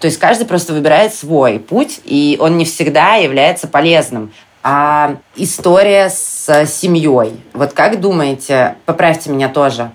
То 0.00 0.06
есть 0.06 0.18
каждый 0.18 0.46
просто 0.46 0.72
выбирает 0.72 1.14
свой 1.14 1.58
путь, 1.58 2.00
и 2.04 2.36
он 2.40 2.56
не 2.56 2.64
всегда 2.64 3.16
является 3.16 3.68
полезным. 3.68 4.32
А 4.64 5.16
история 5.36 6.08
с 6.08 6.66
семьей. 6.66 7.40
Вот 7.52 7.72
как 7.72 8.00
думаете, 8.00 8.76
поправьте 8.86 9.30
меня 9.30 9.48
тоже, 9.48 9.90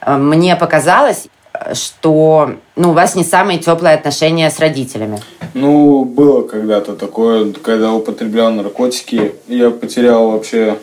э, 0.00 0.16
мне 0.16 0.56
показалось, 0.56 1.28
что 1.74 2.54
ну, 2.76 2.90
у 2.90 2.92
вас 2.92 3.14
не 3.14 3.24
самые 3.24 3.58
теплые 3.58 3.94
отношения 3.94 4.50
с 4.50 4.58
родителями. 4.58 5.20
Ну, 5.54 6.04
было 6.04 6.42
когда-то 6.42 6.94
такое, 6.94 7.52
когда 7.52 7.92
употреблял 7.92 8.52
наркотики, 8.52 9.34
я 9.48 9.70
потерял 9.70 10.30
вообще 10.30 10.78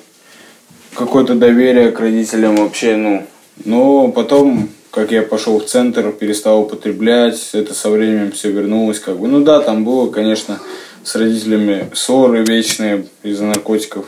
какое-то 0.95 1.35
доверие 1.35 1.91
к 1.91 1.99
родителям 1.99 2.57
вообще, 2.57 2.95
ну. 2.95 3.25
Но 3.65 4.09
потом, 4.09 4.69
как 4.91 5.11
я 5.11 5.21
пошел 5.21 5.59
в 5.59 5.65
центр, 5.65 6.11
перестал 6.11 6.61
употреблять, 6.61 7.49
это 7.53 7.73
со 7.73 7.89
временем 7.89 8.31
все 8.31 8.51
вернулось, 8.51 8.99
как 8.99 9.17
бы. 9.17 9.27
Ну 9.27 9.41
да, 9.43 9.59
там 9.61 9.83
было, 9.83 10.09
конечно, 10.09 10.59
с 11.03 11.15
родителями 11.15 11.89
ссоры 11.93 12.43
вечные 12.43 13.05
из-за 13.23 13.45
наркотиков. 13.45 14.05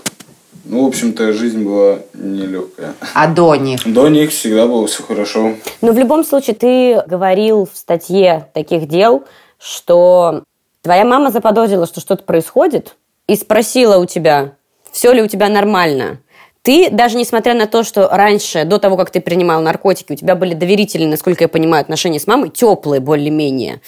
Ну, 0.66 0.84
в 0.84 0.88
общем-то, 0.88 1.32
жизнь 1.32 1.64
была 1.64 2.00
нелегкая. 2.14 2.96
А 3.14 3.28
до 3.28 3.56
них? 3.56 3.82
До 3.86 4.08
них 4.08 4.32
всегда 4.32 4.66
было 4.66 4.88
все 4.88 5.04
хорошо. 5.04 5.54
Но 5.82 5.92
в 5.92 5.98
любом 5.98 6.24
случае 6.24 6.56
ты 6.56 7.04
говорил 7.08 7.70
в 7.72 7.78
статье 7.78 8.50
таких 8.54 8.88
дел, 8.88 9.24
что 9.60 10.44
твоя 10.82 11.06
мама 11.06 11.32
заподозрила, 11.32 11.86
что 11.86 12.02
что-то 12.02 12.24
происходит, 12.24 12.96
и 13.28 13.36
спросила 13.36 13.98
у 13.98 14.06
тебя, 14.06 14.54
все 14.92 15.12
ли 15.12 15.22
у 15.22 15.28
тебя 15.28 15.50
нормально. 15.50 16.20
Ты, 16.64 16.90
даже 16.90 17.18
несмотря 17.18 17.54
на 17.54 17.68
то, 17.68 17.84
что 17.84 18.08
раньше, 18.10 18.66
до 18.66 18.80
того, 18.80 18.98
как 18.98 19.12
ты 19.12 19.22
принимал 19.22 19.62
наркотики, 19.62 20.14
у 20.14 20.16
тебя 20.16 20.36
были 20.36 20.56
доверительные, 20.56 21.10
насколько 21.10 21.44
я 21.44 21.48
понимаю, 21.48 21.82
отношения 21.82 22.20
с 22.20 22.26
мамой, 22.26 22.50
теплые 22.50 23.02
более-менее, 23.02 23.82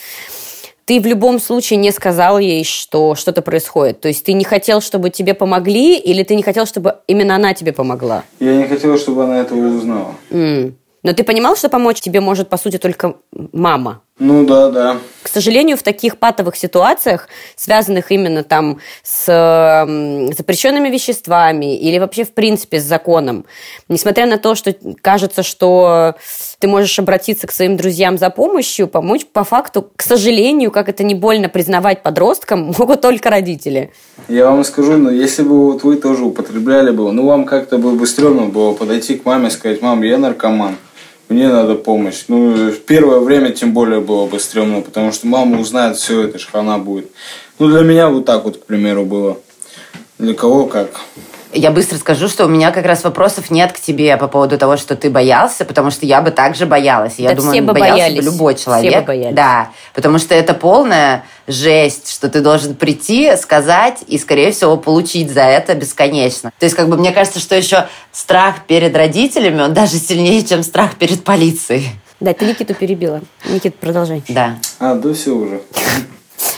ты 0.88 1.02
в 1.02 1.06
любом 1.06 1.40
случае 1.40 1.78
не 1.78 1.92
сказал 1.92 2.40
ей, 2.40 2.64
что 2.64 3.14
что-то 3.14 3.42
происходит. 3.42 4.00
То 4.00 4.08
есть 4.08 4.24
ты 4.24 4.32
не 4.32 4.46
хотел, 4.46 4.80
чтобы 4.80 5.10
тебе 5.10 5.34
помогли, 5.34 5.98
или 5.98 6.24
ты 6.24 6.34
не 6.34 6.44
хотел, 6.44 6.66
чтобы 6.66 7.00
именно 7.08 7.36
она 7.36 7.54
тебе 7.54 7.74
помогла? 7.74 8.24
Я 8.40 8.56
не 8.56 8.64
хотел, 8.64 8.98
чтобы 8.98 9.26
она 9.26 9.42
этого 9.42 9.60
узнала. 9.68 10.16
Mm. 10.30 10.76
Но 11.04 11.14
ты 11.14 11.26
понимал, 11.26 11.58
что 11.58 11.68
помочь 11.68 12.00
тебе 12.00 12.22
может, 12.22 12.48
по 12.48 12.58
сути, 12.58 12.78
только 12.78 13.16
мама? 13.34 14.02
Ну 14.20 14.46
да, 14.46 14.70
да. 14.70 14.98
К 15.22 15.28
сожалению, 15.28 15.78
в 15.78 15.84
таких 15.84 16.18
патовых 16.18 16.56
ситуациях, 16.56 17.28
связанных 17.56 18.12
именно 18.12 18.44
там 18.44 18.80
с 19.04 19.26
э, 19.28 20.34
запрещенными 20.34 20.90
веществами 20.90 21.78
или 21.78 22.00
вообще 22.00 22.24
в 22.24 22.32
принципе 22.32 22.80
с 22.80 22.84
законом, 22.84 23.46
несмотря 23.90 24.26
на 24.26 24.40
то, 24.40 24.56
что 24.56 24.76
кажется, 25.02 25.44
что 25.44 26.16
ты 26.58 26.68
можешь 26.68 26.98
обратиться 26.98 27.46
к 27.46 27.52
своим 27.52 27.78
друзьям 27.78 28.18
за 28.18 28.32
помощью, 28.32 28.88
помочь 28.88 29.26
по 29.26 29.44
факту, 29.44 29.92
к 29.96 30.02
сожалению, 30.02 30.72
как 30.72 30.90
это 30.90 31.04
не 31.04 31.14
больно 31.14 31.48
признавать 31.48 32.02
подросткам, 32.02 32.74
могут 32.80 33.02
только 33.02 33.30
родители. 33.30 33.92
Я 34.28 34.50
вам 34.50 34.64
скажу, 34.64 34.94
но 34.94 35.10
ну, 35.10 35.12
если 35.12 35.44
бы 35.44 35.74
вот 35.74 35.84
вы 35.84 35.98
тоже 35.98 36.24
употребляли 36.24 36.90
бы, 36.90 37.12
ну 37.12 37.28
вам 37.28 37.46
как-то 37.46 37.78
было 37.78 37.94
бы 37.94 38.08
стрёмно 38.08 38.48
было 38.48 38.74
подойти 38.74 39.16
к 39.16 39.26
маме 39.26 39.50
и 39.50 39.52
сказать, 39.52 39.84
мам, 39.84 40.02
я 40.02 40.18
наркоман 40.18 40.78
мне 41.30 41.50
надо 41.50 41.76
помощь. 41.76 42.26
Ну, 42.28 42.72
в 42.72 42.80
первое 42.80 43.20
время 43.20 43.52
тем 43.52 43.74
более 43.74 44.00
было 44.00 44.26
бы 44.26 44.40
стрёмно, 44.40 44.82
потому 44.82 45.12
что 45.12 45.28
мама 45.28 45.60
узнает 45.60 45.98
все, 45.98 46.24
это 46.24 46.40
ж 46.40 46.48
хана 46.52 46.78
будет. 46.78 47.12
Ну, 47.60 47.68
для 47.68 47.82
меня 47.82 48.10
вот 48.10 48.26
так 48.26 48.46
вот, 48.46 48.58
к 48.58 48.66
примеру, 48.66 49.06
было. 49.06 49.38
Для 50.20 50.34
кого 50.34 50.66
как. 50.66 51.02
Я 51.54 51.72
быстро 51.72 51.98
скажу, 51.98 52.28
что 52.28 52.46
у 52.46 52.50
меня 52.50 52.72
как 52.72 52.86
раз 52.86 53.04
вопросов 53.04 53.50
нет 53.50 53.72
к 53.72 53.80
тебе 53.80 54.18
по 54.18 54.28
поводу 54.28 54.58
того, 54.58 54.78
что 54.78 54.96
ты 54.96 55.10
боялся, 55.10 55.66
потому 55.66 55.92
что 55.92 56.06
я 56.06 56.22
бы 56.22 56.32
также 56.32 56.66
боялась. 56.66 57.16
Я 57.18 57.30
да 57.30 57.36
думаю, 57.36 57.54
все 57.54 57.62
бы 57.62 57.74
боялся 57.74 58.04
боялись. 58.04 58.26
бы 58.26 58.32
любой 58.32 58.56
человек. 58.56 58.92
Все 58.92 59.00
бы 59.02 59.08
боялись. 59.08 59.36
Да, 59.36 59.70
потому 59.94 60.18
что 60.20 60.36
это 60.36 60.54
полная 60.54 61.24
жесть, 61.48 62.12
что 62.12 62.30
ты 62.30 62.42
должен 62.42 62.76
прийти, 62.76 63.36
сказать 63.38 64.00
и, 64.08 64.18
скорее 64.18 64.52
всего, 64.52 64.78
получить 64.78 65.32
за 65.32 65.42
это 65.42 65.74
бесконечно. 65.74 66.52
То 66.60 66.66
есть, 66.66 66.76
как 66.76 66.90
бы, 66.90 66.98
мне 66.98 67.12
кажется, 67.12 67.40
что 67.40 67.56
еще 67.56 67.88
страх 68.12 68.66
перед 68.68 68.96
родителями, 68.96 69.62
он 69.62 69.74
даже 69.74 69.98
сильнее, 69.98 70.44
чем 70.44 70.62
страх 70.64 70.98
перед 70.98 71.24
полицией. 71.24 71.90
Да, 72.20 72.34
ты 72.34 72.46
Никиту 72.46 72.74
перебила. 72.74 73.22
Никита, 73.48 73.78
продолжай. 73.80 74.24
Да. 74.28 74.58
А, 74.80 74.96
да 74.96 75.14
все 75.14 75.32
уже. 75.32 75.62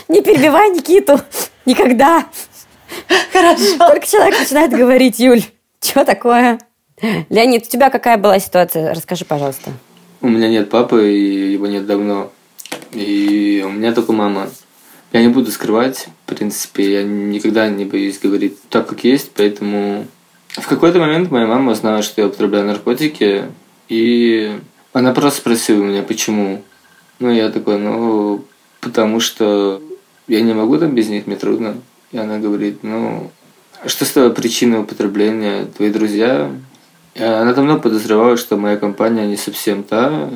Не 0.08 0.22
перебивай 0.22 0.70
Никиту. 0.70 1.20
Никогда. 1.66 2.26
Хорошо. 3.32 3.78
Только 3.78 4.06
человек 4.06 4.38
начинает 4.40 4.72
говорить, 4.72 5.18
Юль, 5.18 5.42
что 5.80 6.04
такое? 6.04 6.58
Леонид, 7.28 7.66
у 7.66 7.68
тебя 7.68 7.90
какая 7.90 8.16
была 8.16 8.38
ситуация? 8.38 8.94
Расскажи, 8.94 9.24
пожалуйста. 9.24 9.70
У 10.20 10.28
меня 10.28 10.48
нет 10.48 10.68
папы, 10.68 11.12
и 11.12 11.52
его 11.52 11.66
нет 11.66 11.86
давно. 11.86 12.30
И 12.92 13.62
у 13.64 13.70
меня 13.70 13.92
только 13.92 14.12
мама. 14.12 14.48
Я 15.12 15.22
не 15.22 15.28
буду 15.28 15.50
скрывать, 15.50 16.08
в 16.24 16.34
принципе, 16.34 16.92
я 16.92 17.02
никогда 17.02 17.68
не 17.68 17.84
боюсь 17.84 18.20
говорить 18.20 18.58
так, 18.68 18.86
как 18.86 19.02
есть, 19.02 19.32
поэтому 19.34 20.06
в 20.48 20.66
какой-то 20.68 21.00
момент 21.00 21.30
моя 21.30 21.46
мама 21.46 21.72
узнала, 21.72 22.02
что 22.02 22.20
я 22.20 22.28
употребляю 22.28 22.66
наркотики, 22.66 23.44
и 23.88 24.56
она 24.92 25.12
просто 25.12 25.40
спросила 25.40 25.82
меня, 25.82 26.02
почему. 26.02 26.62
Ну, 27.18 27.30
я 27.30 27.50
такой, 27.50 27.78
ну, 27.78 28.44
потому 28.80 29.20
что 29.20 29.82
я 30.28 30.40
не 30.40 30.54
могу 30.54 30.78
там 30.78 30.94
без 30.94 31.08
них, 31.08 31.26
мне 31.26 31.36
трудно. 31.36 31.76
И 32.12 32.18
она 32.18 32.38
говорит, 32.38 32.82
ну, 32.82 33.30
что 33.86 34.04
стало 34.04 34.30
причиной 34.30 34.80
употребления? 34.80 35.66
Твои 35.76 35.90
друзья? 35.90 36.50
И 37.14 37.22
она 37.22 37.52
давно 37.52 37.78
подозревала, 37.78 38.36
что 38.36 38.56
моя 38.56 38.76
компания 38.76 39.26
не 39.26 39.36
совсем 39.36 39.82
та, 39.82 40.30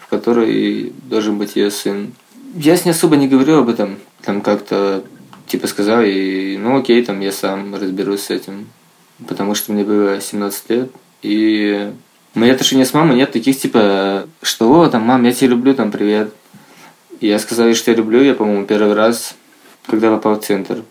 в 0.00 0.08
которой 0.08 0.92
должен 1.04 1.38
быть 1.38 1.56
ее 1.56 1.70
сын. 1.70 2.12
Я 2.54 2.76
с 2.76 2.84
ней 2.84 2.92
особо 2.92 3.16
не 3.16 3.28
говорил 3.28 3.58
об 3.58 3.68
этом. 3.68 3.98
Там 4.22 4.40
как-то 4.40 5.04
типа 5.46 5.66
сказал, 5.66 6.02
и 6.02 6.56
ну 6.56 6.78
окей, 6.78 7.04
там 7.04 7.20
я 7.20 7.32
сам 7.32 7.74
разберусь 7.74 8.22
с 8.22 8.30
этим. 8.30 8.68
Потому 9.26 9.54
что 9.54 9.72
мне 9.72 9.84
было 9.84 10.20
17 10.20 10.70
лет. 10.70 10.90
И 11.22 11.92
мои 12.34 12.50
отношения 12.50 12.84
с 12.84 12.94
мамой 12.94 13.16
нет 13.16 13.32
таких 13.32 13.58
типа, 13.58 14.26
что 14.42 14.80
о, 14.80 14.88
там, 14.88 15.02
мам, 15.02 15.24
я 15.24 15.32
тебя 15.32 15.50
люблю, 15.50 15.74
там, 15.74 15.90
привет. 15.90 16.32
И 17.20 17.26
я 17.26 17.38
сказал 17.38 17.66
ей, 17.66 17.74
что 17.74 17.90
я 17.90 17.96
люблю, 17.96 18.22
я, 18.22 18.34
по-моему, 18.34 18.66
первый 18.66 18.94
раз 18.94 19.34
когда 19.86 20.10
попал 20.10 20.40
в 20.40 20.44
центр. 20.44 20.82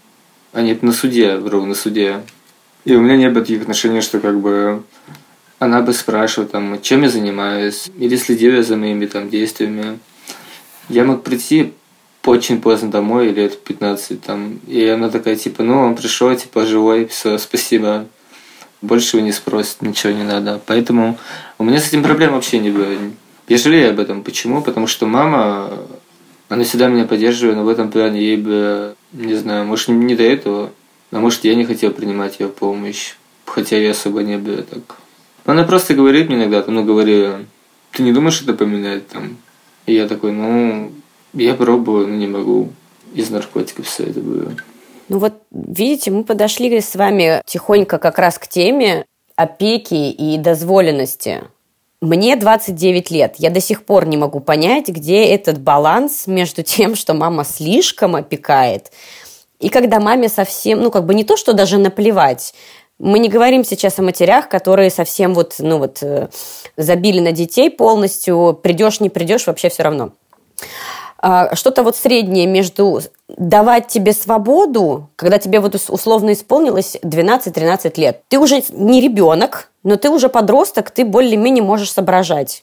А 0.51 0.61
нет, 0.61 0.83
на 0.83 0.91
суде, 0.91 1.37
вру, 1.37 1.65
на 1.65 1.75
суде. 1.75 2.21
И 2.85 2.95
у 2.95 3.01
меня 3.01 3.17
не 3.17 3.29
было 3.29 3.41
таких 3.41 3.61
отношений, 3.61 4.01
что 4.01 4.19
как 4.19 4.39
бы 4.39 4.83
она 5.59 5.81
бы 5.81 5.93
спрашивала, 5.93 6.49
там, 6.49 6.81
чем 6.81 7.03
я 7.03 7.09
занимаюсь, 7.09 7.89
или 7.97 8.15
следила 8.17 8.61
за 8.61 8.75
моими 8.75 9.05
там 9.05 9.29
действиями. 9.29 9.99
Я 10.89 11.05
мог 11.05 11.23
прийти 11.23 11.73
очень 12.25 12.61
поздно 12.61 12.89
домой, 12.89 13.29
лет 13.29 13.61
15, 13.63 14.21
там, 14.21 14.59
и 14.67 14.85
она 14.85 15.09
такая, 15.09 15.35
типа, 15.35 15.63
ну, 15.63 15.79
он 15.79 15.95
пришел, 15.95 16.33
типа, 16.35 16.65
живой, 16.65 17.05
все, 17.05 17.37
спасибо. 17.37 18.05
Больше 18.81 19.17
его 19.17 19.25
не 19.25 19.31
спросит, 19.31 19.81
ничего 19.81 20.13
не 20.13 20.23
надо. 20.23 20.61
Поэтому 20.65 21.17
у 21.57 21.63
меня 21.63 21.79
с 21.79 21.87
этим 21.87 22.03
проблем 22.03 22.33
вообще 22.33 22.59
не 22.59 22.69
было. 22.69 22.87
Я 23.47 23.57
жалею 23.57 23.91
об 23.91 23.99
этом. 23.99 24.23
Почему? 24.23 24.61
Потому 24.61 24.87
что 24.87 25.05
мама 25.05 25.71
она 26.49 26.63
всегда 26.63 26.87
меня 26.87 27.05
поддерживает, 27.05 27.57
но 27.57 27.63
в 27.63 27.69
этом 27.69 27.89
плане 27.89 28.21
ей 28.21 28.37
бы, 28.37 28.95
не 29.11 29.35
знаю, 29.35 29.65
может, 29.65 29.87
не 29.87 30.15
до 30.15 30.23
этого, 30.23 30.71
а 31.11 31.19
может, 31.19 31.43
я 31.45 31.55
не 31.55 31.65
хотел 31.65 31.91
принимать 31.91 32.39
ее 32.39 32.47
помощь, 32.47 33.15
хотя 33.45 33.77
я 33.77 33.91
особо 33.91 34.21
не 34.21 34.37
был 34.37 34.57
так. 34.57 34.97
Она 35.45 35.63
просто 35.63 35.93
говорит 35.93 36.27
мне 36.27 36.37
иногда, 36.37 36.63
ну, 36.67 36.83
говорила, 36.83 37.39
ты 37.91 38.03
не 38.03 38.13
думаешь, 38.13 38.41
это 38.41 38.53
поменять 38.53 39.07
там? 39.07 39.37
И 39.85 39.93
я 39.93 40.07
такой, 40.07 40.31
ну, 40.31 40.91
я 41.33 41.55
пробую, 41.55 42.07
но 42.07 42.15
не 42.15 42.27
могу. 42.27 42.69
Из 43.13 43.29
наркотиков 43.29 43.85
все 43.85 44.03
это 44.03 44.19
было. 44.19 44.55
Ну 45.09 45.19
вот, 45.19 45.33
видите, 45.51 46.11
мы 46.11 46.23
подошли 46.23 46.79
с 46.79 46.95
вами 46.95 47.41
тихонько 47.45 47.97
как 47.97 48.17
раз 48.17 48.39
к 48.39 48.47
теме 48.47 49.05
опеки 49.35 50.11
и 50.11 50.37
дозволенности. 50.37 51.43
Мне 52.01 52.35
29 52.35 53.11
лет. 53.11 53.35
Я 53.37 53.49
до 53.49 53.61
сих 53.61 53.83
пор 53.83 54.05
не 54.05 54.17
могу 54.17 54.39
понять, 54.39 54.89
где 54.89 55.25
этот 55.25 55.59
баланс 55.59 56.27
между 56.27 56.63
тем, 56.63 56.95
что 56.95 57.13
мама 57.13 57.43
слишком 57.43 58.15
опекает, 58.15 58.91
и 59.63 59.69
когда 59.69 60.01
маме 60.01 60.27
совсем, 60.27 60.81
ну, 60.81 60.91
как 60.91 61.05
бы 61.05 61.13
не 61.13 61.23
то, 61.23 61.37
что 61.37 61.53
даже 61.53 61.77
наплевать. 61.77 62.53
Мы 63.03 63.19
не 63.19 63.27
говорим 63.27 63.65
сейчас 63.65 63.99
о 63.99 64.01
матерях, 64.01 64.47
которые 64.47 64.89
совсем 64.89 65.33
вот, 65.33 65.55
ну, 65.59 65.77
вот, 65.77 65.97
э, 66.01 66.29
забили 66.77 67.19
на 67.19 67.33
детей 67.33 67.69
полностью. 67.69 68.57
Придешь, 68.63 69.01
не 69.01 69.09
придешь, 69.09 69.45
вообще 69.45 69.67
все 69.67 69.83
равно. 69.83 70.11
А, 71.17 71.53
что-то 71.53 71.83
вот 71.83 71.97
среднее 71.97 72.47
между 72.47 73.01
давать 73.27 73.89
тебе 73.89 74.13
свободу, 74.13 75.09
когда 75.17 75.37
тебе 75.37 75.59
вот 75.59 75.75
условно 75.75 76.31
исполнилось 76.31 76.95
12-13 77.03 77.99
лет. 77.99 78.21
Ты 78.29 78.39
уже 78.39 78.63
не 78.69 79.01
ребенок, 79.01 79.69
но 79.83 79.97
ты 79.97 80.09
уже 80.09 80.29
подросток, 80.29 80.89
ты 80.89 81.03
более-менее 81.03 81.61
можешь 81.61 81.91
соображать. 81.91 82.61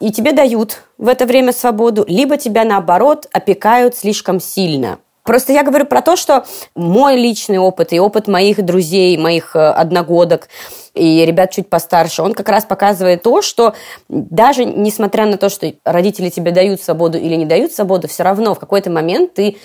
И 0.00 0.10
тебе 0.10 0.32
дают 0.32 0.78
в 0.96 1.06
это 1.06 1.26
время 1.26 1.52
свободу, 1.52 2.06
либо 2.08 2.38
тебя, 2.38 2.64
наоборот, 2.64 3.28
опекают 3.30 3.94
слишком 3.94 4.40
сильно. 4.40 5.00
Просто 5.24 5.54
я 5.54 5.62
говорю 5.62 5.86
про 5.86 6.02
то, 6.02 6.16
что 6.16 6.44
мой 6.74 7.16
личный 7.16 7.58
опыт 7.58 7.92
и 7.92 7.98
опыт 7.98 8.28
моих 8.28 8.62
друзей, 8.62 9.16
моих 9.16 9.56
э, 9.56 9.58
одногодок, 9.58 10.48
и 10.94 11.24
ребят 11.26 11.50
чуть 11.50 11.68
постарше, 11.68 12.22
он 12.22 12.34
как 12.34 12.48
раз 12.48 12.64
показывает 12.64 13.22
то, 13.22 13.42
что 13.42 13.74
даже 14.08 14.64
несмотря 14.64 15.26
на 15.26 15.36
то, 15.36 15.48
что 15.48 15.72
родители 15.84 16.30
тебе 16.30 16.52
дают 16.52 16.80
свободу 16.80 17.18
или 17.18 17.34
не 17.34 17.46
дают 17.46 17.72
свободу, 17.72 18.08
все 18.08 18.22
равно 18.22 18.54
в 18.54 18.58
какой-то 18.58 18.90
момент 18.90 19.34
ты 19.34 19.56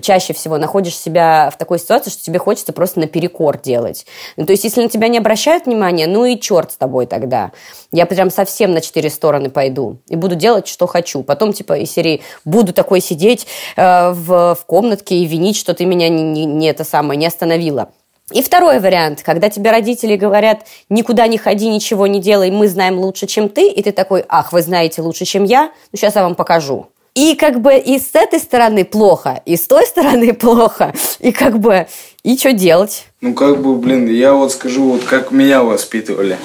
чаще 0.00 0.32
всего 0.32 0.58
находишь 0.58 0.96
себя 0.96 1.50
в 1.52 1.58
такой 1.58 1.78
ситуации, 1.78 2.10
что 2.10 2.22
тебе 2.22 2.38
хочется 2.38 2.72
просто 2.72 3.00
наперекор 3.00 3.60
делать. 3.60 4.06
Ну, 4.36 4.46
то 4.46 4.52
есть, 4.52 4.64
если 4.64 4.82
на 4.82 4.88
тебя 4.88 5.08
не 5.08 5.18
обращают 5.18 5.66
внимания, 5.66 6.06
ну 6.06 6.24
и 6.24 6.38
черт 6.38 6.72
с 6.72 6.76
тобой 6.76 7.06
тогда. 7.06 7.50
Я 7.90 8.06
прям 8.06 8.30
совсем 8.30 8.72
на 8.72 8.80
четыре 8.80 9.10
стороны 9.10 9.50
пойду 9.50 9.98
и 10.08 10.16
буду 10.16 10.36
делать, 10.36 10.68
что 10.68 10.86
хочу. 10.86 11.22
Потом, 11.22 11.52
типа, 11.52 11.78
из 11.78 11.90
серии 11.90 12.22
буду 12.44 12.72
такой 12.72 13.00
сидеть 13.00 13.46
э, 13.76 14.10
в, 14.10 14.54
в 14.54 14.64
комнатке 14.66 15.16
и 15.16 15.26
винить, 15.26 15.56
что 15.56 15.74
ты 15.74 15.86
меня 15.86 16.08
не, 16.08 16.22
не, 16.22 16.44
не 16.44 16.68
это 16.68 16.84
самое 16.84 17.18
не 17.18 17.26
остановила. 17.26 17.90
И 18.32 18.42
второй 18.42 18.80
вариант, 18.80 19.22
когда 19.22 19.50
тебе 19.50 19.70
родители 19.70 20.16
говорят, 20.16 20.66
никуда 20.88 21.26
не 21.26 21.36
ходи, 21.36 21.68
ничего 21.68 22.06
не 22.06 22.20
делай, 22.20 22.50
мы 22.50 22.68
знаем 22.68 22.98
лучше, 22.98 23.26
чем 23.26 23.50
ты, 23.50 23.68
и 23.68 23.82
ты 23.82 23.92
такой, 23.92 24.24
ах, 24.28 24.54
вы 24.54 24.62
знаете 24.62 25.02
лучше, 25.02 25.26
чем 25.26 25.44
я, 25.44 25.72
ну 25.92 25.98
сейчас 25.98 26.16
я 26.16 26.22
вам 26.22 26.34
покажу. 26.34 26.86
И 27.14 27.34
как 27.34 27.60
бы 27.60 27.76
и 27.76 27.98
с 27.98 28.14
этой 28.14 28.40
стороны 28.40 28.86
плохо, 28.86 29.42
и 29.44 29.56
с 29.56 29.66
той 29.66 29.86
стороны 29.86 30.32
плохо. 30.34 30.94
И 31.20 31.32
как 31.32 31.58
бы, 31.58 31.86
и 32.22 32.36
что 32.38 32.54
делать? 32.54 33.04
Ну, 33.20 33.34
как 33.34 33.60
бы, 33.60 33.76
блин, 33.76 34.08
я 34.08 34.32
вот 34.32 34.52
скажу, 34.52 34.92
вот 34.92 35.04
как 35.04 35.30
меня 35.30 35.62
воспитывали 35.62 36.38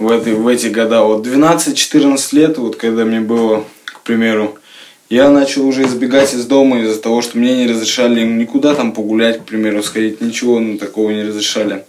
в, 0.00 0.10
этой, 0.10 0.34
в 0.34 0.48
эти 0.48 0.66
года. 0.66 1.04
Вот 1.04 1.24
12-14 1.24 2.28
лет, 2.32 2.58
вот 2.58 2.74
когда 2.74 3.04
мне 3.04 3.20
было, 3.20 3.64
к 3.84 4.00
примеру, 4.00 4.56
я 5.12 5.28
начал 5.28 5.66
уже 5.66 5.82
избегать 5.82 6.32
из 6.32 6.46
дома 6.46 6.80
из-за 6.80 6.98
того, 6.98 7.20
что 7.20 7.36
мне 7.36 7.54
не 7.54 7.66
разрешали 7.66 8.24
никуда 8.24 8.74
там 8.74 8.92
погулять, 8.92 9.40
к 9.40 9.44
примеру, 9.44 9.82
сходить, 9.82 10.22
ничего 10.22 10.58
ну, 10.58 10.78
такого 10.78 11.10
не 11.10 11.22
разрешали. 11.22 11.84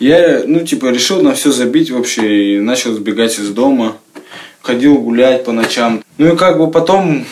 Я, 0.00 0.44
ну, 0.46 0.60
типа, 0.60 0.86
решил 0.86 1.20
на 1.20 1.34
все 1.34 1.52
забить 1.52 1.90
вообще 1.90 2.54
и 2.54 2.60
начал 2.60 2.94
избегать 2.94 3.38
из 3.38 3.50
дома. 3.50 3.98
Ходил 4.62 4.96
гулять 4.96 5.44
по 5.44 5.52
ночам. 5.52 6.02
Ну 6.16 6.32
и 6.32 6.36
как 6.36 6.56
бы 6.56 6.70
потом 6.70 7.26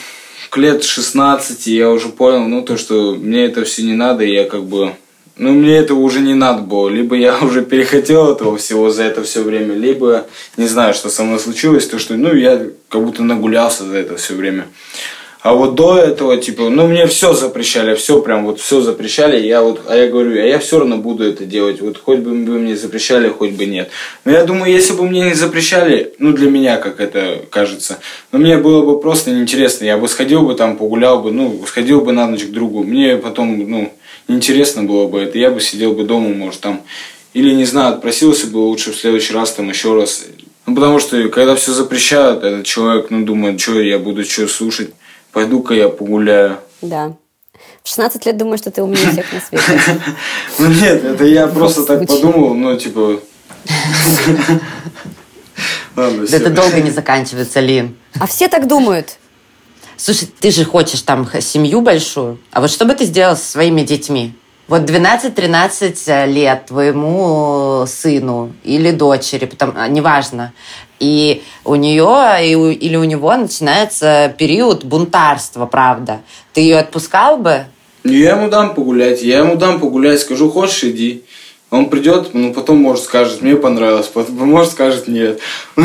к 0.50 0.59
лет 0.59 0.85
16 0.85 1.66
я 1.68 1.88
уже 1.88 2.11
понял, 2.11 2.47
ну, 2.47 2.61
то, 2.61 2.76
что 2.76 3.14
мне 3.14 3.47
это 3.47 3.64
все 3.64 3.82
не 3.82 3.94
надо, 3.94 4.25
и 4.25 4.35
я 4.35 4.44
как 4.44 4.64
бы... 4.64 4.92
Ну, 5.38 5.54
мне 5.54 5.75
этого 5.75 6.00
уже 6.00 6.20
не 6.20 6.35
надо 6.35 6.61
было. 6.61 6.90
Либо 6.90 7.16
я 7.16 7.38
уже 7.42 7.62
перехотел 7.62 8.30
этого 8.30 8.59
всего 8.59 8.90
за 8.90 9.04
это 9.04 9.23
все 9.23 9.42
время, 9.42 9.75
либо 9.75 10.26
не 10.59 10.66
знаю, 10.66 10.92
что 10.92 11.09
со 11.09 11.23
мной 11.23 11.38
случилось, 11.38 11.87
то, 11.87 11.99
что, 11.99 12.12
ну, 12.12 12.35
я 12.35 12.62
как 12.90 13.02
будто 13.02 13.23
нагулялся 13.23 13.85
за 13.85 13.97
это 13.97 14.18
все 14.18 14.35
время. 14.35 14.66
А 15.42 15.54
вот 15.54 15.75
до 15.75 15.97
этого, 15.97 16.37
типа, 16.37 16.68
ну, 16.68 16.87
мне 16.87 17.06
все 17.06 17.32
запрещали, 17.32 17.94
все 17.94 18.20
прям 18.20 18.44
вот 18.44 18.61
все 18.61 18.82
запрещали. 18.82 19.40
Я 19.40 19.62
вот, 19.62 19.80
а 19.88 19.97
я 19.97 20.06
говорю, 20.09 20.32
а 20.32 20.44
я 20.44 20.59
все 20.59 20.78
равно 20.78 20.99
буду 20.99 21.25
это 21.25 21.47
делать. 21.47 21.80
Вот 21.80 21.97
хоть 21.97 22.18
бы 22.18 22.30
вы 22.30 22.59
мне 22.59 22.76
запрещали, 22.76 23.28
хоть 23.28 23.52
бы 23.52 23.64
нет. 23.64 23.90
Но 24.26 24.32
я 24.32 24.44
думаю, 24.44 24.70
если 24.70 24.92
бы 24.92 25.04
мне 25.04 25.23
не 25.23 25.35
запрещали, 25.35 26.12
ну, 26.18 26.35
для 26.35 26.50
меня, 26.50 26.76
как 26.76 27.00
это 27.00 27.40
кажется, 27.49 28.00
ну, 28.32 28.38
мне 28.38 28.59
было 28.59 28.85
бы 28.85 29.00
просто 29.00 29.30
неинтересно. 29.30 29.87
Я 29.87 29.97
бы 29.97 30.09
сходил 30.09 30.42
бы 30.42 30.54
там, 30.54 30.76
погулял 30.76 31.23
бы, 31.23 31.32
ну, 31.32 31.64
сходил 31.66 32.02
бы 32.02 32.12
на 32.12 32.26
ночь 32.26 32.44
к 32.44 32.50
другу. 32.50 32.82
Мне 32.82 33.16
потом, 33.16 33.66
ну, 33.66 33.90
неинтересно 34.28 34.82
было 34.82 35.09
бы 35.09 35.20
это. 35.20 35.38
Я 35.38 35.50
бы 35.50 35.62
сидел 35.62 35.92
бы 35.92 36.04
дома, 36.04 36.28
может, 36.35 36.61
там, 36.61 36.82
или, 37.32 37.54
не 37.54 37.64
знаю, 37.64 37.94
отпросился 37.94 38.47
бы 38.47 38.59
лучше 38.59 38.92
в 38.92 38.97
следующий 38.97 39.32
раз 39.32 39.54
там 39.54 39.70
еще 39.70 39.94
раз. 39.94 40.23
Ну, 40.66 40.75
потому 40.75 40.99
что, 40.99 41.30
когда 41.30 41.54
все 41.54 41.73
запрещают, 41.73 42.44
этот 42.44 42.66
человек, 42.66 43.06
ну, 43.09 43.25
думает, 43.25 43.59
что 43.59 43.80
я 43.80 43.99
буду 43.99 44.23
что 44.25 44.47
слушать 44.47 44.90
пойду-ка 45.32 45.75
я 45.75 45.88
погуляю. 45.88 46.58
Да. 46.82 47.14
В 47.82 47.88
16 47.88 48.26
лет 48.26 48.37
думаю, 48.37 48.58
что 48.58 48.70
ты 48.70 48.82
умнее 48.82 49.10
всех 49.10 49.32
на 49.32 49.40
свете. 49.40 50.00
Ну 50.58 50.66
нет, 50.68 51.04
это 51.04 51.25
я 51.25 51.46
просто 51.46 51.84
так 51.84 52.06
подумал, 52.06 52.54
ну 52.54 52.76
типа... 52.76 53.20
Это 55.96 56.50
долго 56.50 56.80
не 56.80 56.90
заканчивается, 56.90 57.60
Лин. 57.60 57.96
А 58.18 58.26
все 58.26 58.49
так 58.49 58.66
думают. 58.66 59.18
Слушай, 59.96 60.28
ты 60.38 60.50
же 60.50 60.64
хочешь 60.64 61.02
там 61.02 61.28
семью 61.40 61.82
большую. 61.82 62.38
А 62.52 62.62
вот 62.62 62.70
что 62.70 62.87
бы 62.87 62.94
ты 62.94 63.04
сделал 63.04 63.37
со 63.37 63.44
своими 63.44 63.82
детьми? 63.82 64.34
Вот 64.70 64.82
12-13 64.82 66.26
лет 66.28 66.66
твоему 66.66 67.86
сыну 67.88 68.52
или 68.62 68.92
дочери, 68.92 69.46
потом, 69.46 69.72
а, 69.74 69.88
неважно, 69.88 70.52
и 71.00 71.42
у 71.64 71.74
нее 71.74 72.76
или 72.76 72.94
у 72.94 73.02
него 73.02 73.34
начинается 73.34 74.32
период 74.38 74.84
бунтарства, 74.84 75.66
правда. 75.66 76.20
Ты 76.52 76.60
ее 76.60 76.78
отпускал 76.78 77.38
бы? 77.38 77.64
Я 78.04 78.36
ему 78.36 78.48
дам 78.48 78.76
погулять, 78.76 79.22
я 79.22 79.40
ему 79.40 79.56
дам 79.56 79.80
погулять, 79.80 80.20
скажу, 80.20 80.48
хочешь, 80.48 80.85
иди. 80.85 81.24
Он 81.70 81.90
придет, 81.90 82.33
ну 82.33 82.54
потом 82.54 82.80
может 82.80 83.02
скажет, 83.02 83.42
мне 83.42 83.56
понравилось, 83.56 84.09
может 84.28 84.70
скажет 84.70 85.09
нет. 85.09 85.40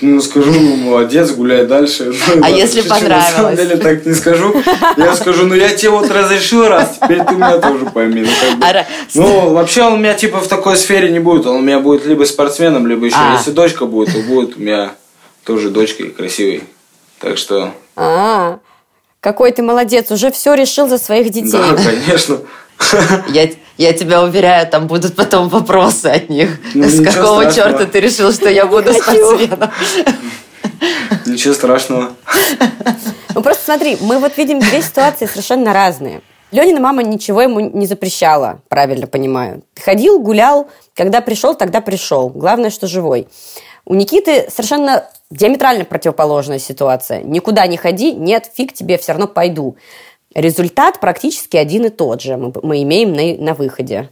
Ну, 0.00 0.20
скажу, 0.20 0.50
ну, 0.50 0.76
молодец, 0.76 1.30
гуляй 1.30 1.64
дальше. 1.66 2.12
А 2.42 2.50
если 2.50 2.80
понравилось? 2.80 3.30
На 3.30 3.36
самом 3.36 3.56
деле 3.56 3.76
так 3.76 4.04
не 4.04 4.14
скажу. 4.14 4.52
Я 4.96 5.14
скажу, 5.14 5.46
ну, 5.46 5.54
я 5.54 5.68
тебе 5.68 5.90
вот 5.90 6.10
разрешил 6.10 6.66
раз, 6.66 6.98
теперь 7.00 7.22
ты 7.24 7.34
меня 7.34 7.58
тоже 7.58 7.86
пойми. 7.86 8.22
Ну, 8.22 8.56
бы. 8.56 8.66
а, 8.66 8.86
ну 9.14 9.50
вообще 9.54 9.82
он 9.82 9.94
у 9.94 9.96
меня, 9.98 10.14
типа, 10.14 10.40
в 10.40 10.48
такой 10.48 10.76
сфере 10.76 11.10
не 11.10 11.20
будет. 11.20 11.46
Он 11.46 11.56
у 11.56 11.60
меня 11.60 11.78
будет 11.78 12.04
либо 12.04 12.24
спортсменом, 12.24 12.86
либо 12.86 13.06
еще. 13.06 13.16
А. 13.18 13.36
Если 13.36 13.52
дочка 13.52 13.86
будет, 13.86 14.12
то 14.12 14.20
будет 14.22 14.56
у 14.56 14.60
меня 14.60 14.92
тоже 15.44 15.70
дочкой 15.70 16.10
красивой. 16.10 16.64
Так 17.20 17.38
что... 17.38 17.72
А, 17.94 18.58
какой 19.20 19.52
ты 19.52 19.62
молодец, 19.62 20.10
уже 20.10 20.32
все 20.32 20.54
решил 20.54 20.88
за 20.88 20.98
своих 20.98 21.30
детей. 21.30 21.52
Да, 21.52 21.76
конечно. 21.76 22.38
Я, 23.28 23.48
я 23.78 23.92
тебя 23.92 24.22
уверяю, 24.22 24.66
там 24.68 24.86
будут 24.86 25.14
потом 25.16 25.48
вопросы 25.48 26.06
от 26.06 26.28
них. 26.28 26.58
Ну, 26.74 26.84
С 26.84 26.96
какого 27.02 27.42
страшного. 27.42 27.52
черта 27.52 27.86
ты 27.86 28.00
решил, 28.00 28.32
что 28.32 28.48
я 28.50 28.66
буду 28.66 28.92
спортсменом? 28.92 29.70
Ничего 31.26 31.54
страшного. 31.54 32.10
Ну 33.34 33.42
просто 33.42 33.64
смотри, 33.64 33.96
мы 34.00 34.18
вот 34.18 34.36
видим 34.36 34.58
две 34.60 34.82
ситуации 34.82 35.26
совершенно 35.26 35.72
разные. 35.72 36.20
Ленина 36.50 36.80
мама 36.80 37.02
ничего 37.02 37.40
ему 37.40 37.60
не 37.60 37.86
запрещала, 37.86 38.60
правильно 38.68 39.06
понимаю. 39.06 39.62
Ходил, 39.82 40.20
гулял, 40.20 40.68
когда 40.94 41.22
пришел, 41.22 41.54
тогда 41.54 41.80
пришел. 41.80 42.28
Главное, 42.28 42.68
что 42.68 42.86
живой. 42.86 43.26
У 43.86 43.94
Никиты 43.94 44.48
совершенно 44.50 45.06
диаметрально 45.30 45.84
противоположная 45.84 46.58
ситуация. 46.58 47.22
Никуда 47.22 47.66
не 47.66 47.78
ходи, 47.78 48.12
нет, 48.12 48.50
фиг 48.54 48.74
тебе, 48.74 48.98
все 48.98 49.12
равно 49.12 49.26
пойду. 49.26 49.76
Результат 50.34 51.00
практически 51.00 51.56
один 51.56 51.86
и 51.86 51.88
тот 51.90 52.22
же 52.22 52.36
мы, 52.36 52.52
мы 52.62 52.82
имеем 52.82 53.12
на, 53.12 53.34
на 53.44 53.54
выходе. 53.54 54.08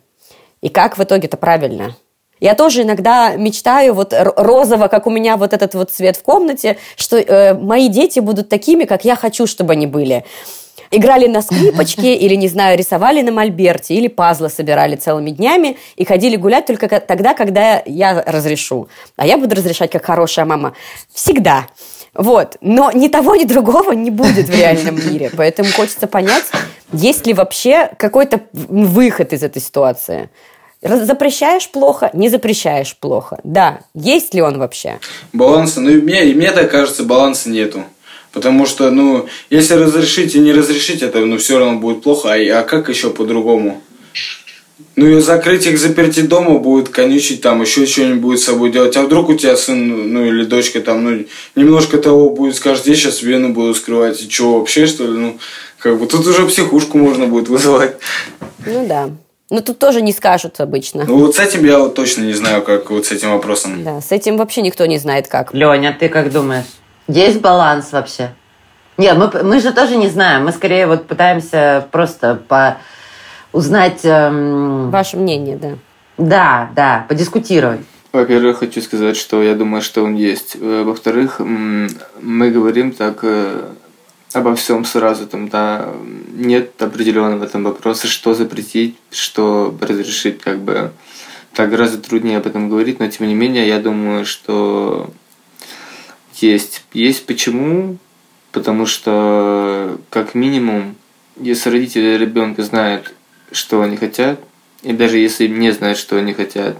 И 0.60 0.68
как 0.68 0.98
в 0.98 1.02
итоге 1.02 1.28
это 1.28 1.36
правильно? 1.36 1.96
Я 2.40 2.54
тоже 2.54 2.82
иногда 2.82 3.36
мечтаю 3.36 3.94
вот 3.94 4.14
розово, 4.14 4.88
как 4.88 5.06
у 5.06 5.10
меня 5.10 5.36
вот 5.36 5.52
этот 5.52 5.74
вот 5.74 5.90
цвет 5.90 6.16
в 6.16 6.22
комнате, 6.22 6.78
что 6.96 7.18
э, 7.18 7.54
мои 7.54 7.88
дети 7.88 8.20
будут 8.20 8.48
такими, 8.48 8.84
как 8.84 9.04
я 9.04 9.14
хочу, 9.14 9.46
чтобы 9.46 9.74
они 9.74 9.86
были. 9.86 10.24
Играли 10.90 11.26
на 11.26 11.42
скрипочке 11.42 12.14
или, 12.16 12.34
не 12.34 12.48
знаю, 12.48 12.78
рисовали 12.78 13.20
на 13.20 13.30
мольберте 13.30 13.94
или 13.94 14.08
пазлы 14.08 14.48
собирали 14.48 14.96
целыми 14.96 15.30
днями 15.30 15.76
и 15.96 16.04
ходили 16.04 16.36
гулять 16.36 16.66
только 16.66 16.88
тогда, 17.00 17.34
когда 17.34 17.82
я 17.84 18.22
разрешу. 18.26 18.88
А 19.16 19.26
я 19.26 19.36
буду 19.36 19.54
разрешать 19.54 19.90
как 19.90 20.04
хорошая 20.04 20.46
мама. 20.46 20.72
Всегда. 21.12 21.66
Вот. 22.14 22.56
Но 22.60 22.90
ни 22.92 23.08
того, 23.08 23.36
ни 23.36 23.44
другого 23.44 23.92
не 23.92 24.10
будет 24.10 24.48
в 24.48 24.54
реальном 24.54 24.96
мире. 24.96 25.30
Поэтому 25.36 25.68
хочется 25.70 26.06
понять, 26.06 26.44
есть 26.92 27.26
ли 27.26 27.34
вообще 27.34 27.90
какой-то 27.98 28.40
выход 28.52 29.32
из 29.32 29.42
этой 29.42 29.62
ситуации. 29.62 30.28
Запрещаешь 30.82 31.68
плохо, 31.68 32.10
не 32.14 32.30
запрещаешь 32.30 32.96
плохо. 32.96 33.38
Да, 33.44 33.80
есть 33.94 34.32
ли 34.34 34.40
он 34.40 34.58
вообще? 34.58 34.98
Баланса, 35.32 35.80
ну 35.80 35.90
и 35.90 36.00
мне, 36.00 36.26
и 36.26 36.34
мне 36.34 36.50
так 36.52 36.70
кажется, 36.70 37.04
баланса 37.04 37.50
нету. 37.50 37.84
Потому 38.32 38.64
что, 38.64 38.90
ну, 38.90 39.26
если 39.50 39.74
разрешить 39.74 40.34
и 40.34 40.38
не 40.38 40.52
разрешить, 40.52 41.02
это, 41.02 41.18
ну, 41.18 41.36
все 41.36 41.58
равно 41.58 41.78
будет 41.78 42.02
плохо. 42.02 42.32
А, 42.32 42.60
а 42.60 42.62
как 42.62 42.88
еще 42.88 43.10
по-другому? 43.10 43.82
Ну 44.96 45.06
и 45.06 45.20
закрыть 45.20 45.66
их, 45.66 45.78
заперти 45.78 46.20
дома 46.20 46.58
будет 46.58 46.88
конючить, 46.88 47.40
там 47.40 47.62
еще 47.62 47.86
что-нибудь 47.86 48.20
будет 48.20 48.40
с 48.40 48.44
собой 48.44 48.70
делать. 48.70 48.96
А 48.96 49.02
вдруг 49.02 49.28
у 49.28 49.34
тебя 49.34 49.56
сын, 49.56 50.12
ну 50.12 50.24
или 50.24 50.44
дочка 50.44 50.80
там, 50.80 51.04
ну 51.04 51.24
немножко 51.54 51.98
того 51.98 52.30
будет, 52.30 52.56
скажет, 52.56 52.86
я 52.86 52.94
сейчас 52.94 53.22
вены 53.22 53.48
буду 53.48 53.74
скрывать, 53.74 54.22
и 54.22 54.28
что 54.28 54.58
вообще, 54.58 54.86
что 54.86 55.04
ли? 55.04 55.16
Ну, 55.16 55.38
как 55.78 55.98
бы 55.98 56.06
тут 56.06 56.26
уже 56.26 56.46
психушку 56.46 56.98
можно 56.98 57.26
будет 57.26 57.48
вызывать. 57.48 57.96
Ну 58.66 58.86
да. 58.86 59.10
Ну, 59.48 59.60
тут 59.62 59.78
тоже 59.78 60.00
не 60.00 60.12
скажут 60.12 60.60
обычно. 60.60 61.04
Ну, 61.06 61.18
вот 61.18 61.34
с 61.34 61.38
этим 61.40 61.64
я 61.64 61.80
вот 61.80 61.94
точно 61.94 62.22
не 62.22 62.34
знаю, 62.34 62.62
как 62.62 62.90
вот 62.90 63.06
с 63.06 63.10
этим 63.12 63.32
вопросом. 63.32 63.82
Да, 63.82 64.00
с 64.00 64.12
этим 64.12 64.36
вообще 64.36 64.62
никто 64.62 64.86
не 64.86 64.98
знает, 64.98 65.26
как. 65.26 65.52
Леня, 65.52 65.96
ты 65.98 66.08
как 66.08 66.30
думаешь? 66.30 66.66
Есть 67.08 67.40
баланс 67.40 67.90
вообще? 67.90 68.30
Нет, 68.96 69.16
мы, 69.16 69.30
мы 69.42 69.60
же 69.60 69.72
тоже 69.72 69.96
не 69.96 70.08
знаем. 70.08 70.44
Мы 70.44 70.52
скорее 70.52 70.86
вот 70.86 71.06
пытаемся 71.06 71.88
просто 71.90 72.40
по 72.46 72.76
узнать... 73.52 74.00
Эм... 74.04 74.90
Ваше 74.90 75.16
мнение, 75.16 75.56
да. 75.56 75.78
Да, 76.18 76.70
да, 76.74 77.06
подискутировать. 77.08 77.80
Во-первых, 78.12 78.58
хочу 78.58 78.82
сказать, 78.82 79.16
что 79.16 79.42
я 79.42 79.54
думаю, 79.54 79.82
что 79.82 80.02
он 80.02 80.16
есть. 80.16 80.56
Э, 80.60 80.82
во-вторых, 80.84 81.38
мы 81.38 82.50
говорим 82.50 82.90
так 82.92 83.20
э, 83.22 83.70
обо 84.32 84.54
всем 84.56 84.84
сразу, 84.84 85.26
там, 85.26 85.48
да, 85.48 85.88
нет 86.34 86.80
определенного 86.82 87.38
в 87.38 87.42
этом 87.42 87.64
вопроса, 87.64 88.08
что 88.08 88.34
запретить, 88.34 88.96
что 89.10 89.74
разрешить, 89.80 90.40
как 90.40 90.58
бы. 90.58 90.92
так 91.54 91.70
гораздо 91.70 91.98
труднее 91.98 92.38
об 92.38 92.46
этом 92.46 92.68
говорить, 92.68 93.00
но 93.00 93.08
тем 93.08 93.28
не 93.28 93.34
менее, 93.34 93.66
я 93.66 93.78
думаю, 93.78 94.24
что 94.24 95.10
есть. 96.34 96.84
Есть 96.92 97.26
почему? 97.26 97.96
Потому 98.52 98.86
что, 98.86 99.98
как 100.10 100.34
минимум, 100.34 100.96
если 101.36 101.70
родители 101.70 102.16
ребенка 102.16 102.64
знают, 102.64 103.14
что 103.52 103.82
они 103.82 103.96
хотят, 103.96 104.40
и 104.82 104.92
даже 104.92 105.18
если 105.18 105.46
не 105.46 105.70
знают, 105.72 105.98
что 105.98 106.16
они 106.16 106.32
хотят, 106.32 106.78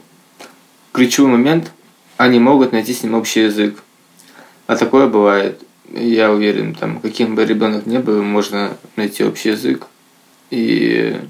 ключевой 0.92 1.33
момент, 1.33 1.70
они 2.16 2.38
могут 2.38 2.72
найти 2.72 2.92
с 2.92 3.02
ним 3.02 3.14
общий 3.14 3.40
язык. 3.40 3.83
А 4.66 4.76
такое 4.76 5.06
бывает. 5.06 5.61
Я 5.92 6.30
уверен, 6.30 6.74
там, 6.74 7.00
каким 7.00 7.35
бы 7.35 7.44
ребенок 7.44 7.87
ни 7.87 7.98
был, 7.98 8.22
можно 8.22 8.76
найти 8.96 9.24
общий 9.24 9.50
язык. 9.50 9.87
И 10.50 11.20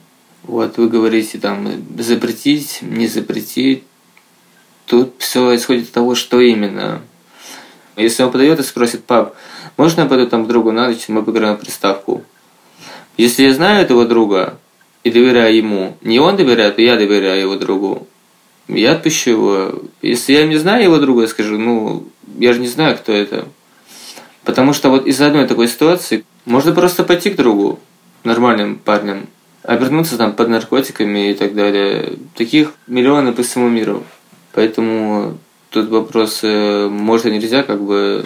вот 0.42 0.76
вы 0.76 0.88
говорите 0.88 1.38
там 1.38 1.68
запретить, 1.98 2.78
не 2.82 3.06
запретить. 3.06 3.84
Тут 4.86 5.14
все 5.18 5.54
исходит 5.54 5.86
от 5.86 5.92
того, 5.92 6.14
что 6.14 6.40
именно. 6.40 7.00
Если 7.96 8.22
он 8.22 8.32
подойдет 8.32 8.60
и 8.60 8.64
спросит, 8.64 9.04
пап, 9.04 9.36
можно 9.76 10.02
я 10.02 10.06
пойду 10.06 10.26
там 10.26 10.44
к 10.44 10.48
другу 10.48 10.72
на 10.72 10.88
ночь, 10.88 11.08
мы 11.08 11.22
поиграем 11.22 11.56
в 11.56 11.60
приставку? 11.60 12.24
Если 13.16 13.44
я 13.44 13.54
знаю 13.54 13.82
этого 13.82 14.06
друга 14.06 14.58
и 15.02 15.10
доверяю 15.10 15.56
ему, 15.56 15.96
не 16.02 16.18
он 16.18 16.36
доверяет, 16.36 16.78
а 16.78 16.82
я 16.82 16.96
доверяю 16.96 17.40
его 17.40 17.56
другу, 17.56 18.06
я 18.68 18.92
отпущу 18.92 19.30
его. 19.30 19.82
Если 20.02 20.32
я 20.32 20.46
не 20.46 20.56
знаю 20.56 20.84
его 20.84 20.98
друга, 20.98 21.22
я 21.22 21.28
скажу, 21.28 21.58
ну, 21.58 22.06
я 22.38 22.52
же 22.52 22.60
не 22.60 22.68
знаю, 22.68 22.96
кто 22.96 23.12
это. 23.12 23.48
Потому 24.44 24.72
что 24.72 24.90
вот 24.90 25.06
из-за 25.06 25.26
одной 25.26 25.46
такой 25.46 25.68
ситуации 25.68 26.24
можно 26.44 26.72
просто 26.72 27.04
пойти 27.04 27.30
к 27.30 27.36
другу, 27.36 27.78
нормальным 28.24 28.78
парням, 28.78 29.26
обернуться 29.62 30.16
там 30.16 30.32
под 30.32 30.48
наркотиками 30.48 31.30
и 31.30 31.34
так 31.34 31.54
далее. 31.54 32.14
Таких 32.36 32.72
миллионы 32.86 33.32
по 33.32 33.42
всему 33.42 33.68
миру. 33.68 34.04
Поэтому 34.52 35.38
тут 35.70 35.88
вопрос, 35.90 36.42
можно 36.42 37.28
нельзя, 37.28 37.62
как 37.62 37.82
бы, 37.82 38.24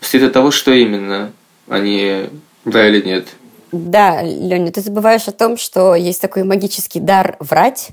стоит 0.00 0.24
от 0.24 0.32
того, 0.32 0.50
что 0.50 0.72
именно, 0.72 1.32
а 1.68 1.78
не 1.78 2.28
да 2.64 2.88
или 2.88 3.02
нет. 3.02 3.28
Да, 3.72 4.22
Леня, 4.22 4.72
ты 4.72 4.80
забываешь 4.80 5.28
о 5.28 5.32
том, 5.32 5.56
что 5.56 5.94
есть 5.94 6.20
такой 6.20 6.42
магический 6.42 7.00
дар 7.00 7.36
врать. 7.38 7.90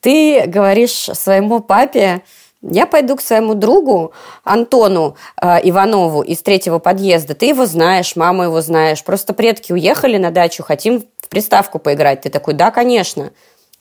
Ты 0.00 0.44
говоришь 0.46 1.08
своему 1.14 1.60
папе, 1.60 2.22
я 2.70 2.86
пойду 2.86 3.16
к 3.16 3.20
своему 3.20 3.54
другу 3.54 4.12
Антону 4.42 5.16
э, 5.40 5.60
Иванову 5.64 6.22
из 6.22 6.40
третьего 6.40 6.78
подъезда. 6.78 7.34
Ты 7.34 7.46
его 7.46 7.66
знаешь, 7.66 8.16
маму 8.16 8.44
его 8.44 8.60
знаешь. 8.62 9.04
Просто 9.04 9.34
предки 9.34 9.72
уехали 9.72 10.16
на 10.16 10.30
дачу, 10.30 10.62
хотим 10.62 11.04
в 11.20 11.28
приставку 11.28 11.78
поиграть. 11.78 12.22
Ты 12.22 12.30
такой, 12.30 12.54
да, 12.54 12.70
конечно. 12.70 13.32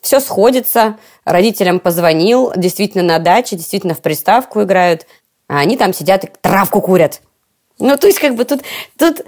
Все 0.02 0.20
сходится. 0.20 0.98
Родителям 1.24 1.80
позвонил, 1.80 2.52
действительно 2.58 3.04
на 3.04 3.20
даче, 3.20 3.56
действительно 3.56 3.94
в 3.94 4.02
приставку 4.02 4.64
играют. 4.64 5.08
А 5.48 5.60
они 5.60 5.78
там 5.78 5.94
сидят 5.94 6.26
и 6.26 6.30
травку 6.42 6.82
курят. 6.82 7.22
Ну, 7.84 7.98
то 7.98 8.08
есть, 8.08 8.18
как 8.18 8.36
бы 8.36 8.46
тут, 8.46 8.62
тут 8.98 9.26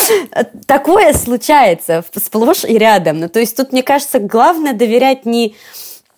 такое 0.66 1.12
случается 1.12 2.04
сплошь 2.16 2.64
и 2.64 2.76
рядом. 2.76 3.20
Ну, 3.20 3.28
то 3.28 3.38
есть, 3.38 3.56
тут, 3.56 3.70
мне 3.70 3.84
кажется, 3.84 4.18
главное 4.18 4.72
доверять 4.72 5.24
не 5.24 5.54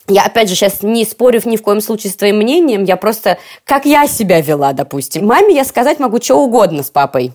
я, 0.08 0.24
опять 0.24 0.48
же, 0.48 0.54
сейчас 0.54 0.82
не 0.82 1.04
спорю 1.04 1.40
ни 1.44 1.56
в 1.56 1.62
коем 1.62 1.82
случае 1.82 2.12
с 2.12 2.16
твоим 2.16 2.36
мнением, 2.36 2.84
я 2.84 2.96
просто, 2.96 3.38
как 3.64 3.84
я 3.84 4.06
себя 4.06 4.40
вела, 4.40 4.72
допустим. 4.72 5.26
Маме 5.26 5.54
я 5.54 5.64
сказать 5.64 5.98
могу 5.98 6.20
что 6.20 6.36
угодно 6.36 6.82
с 6.82 6.90
папой. 6.90 7.32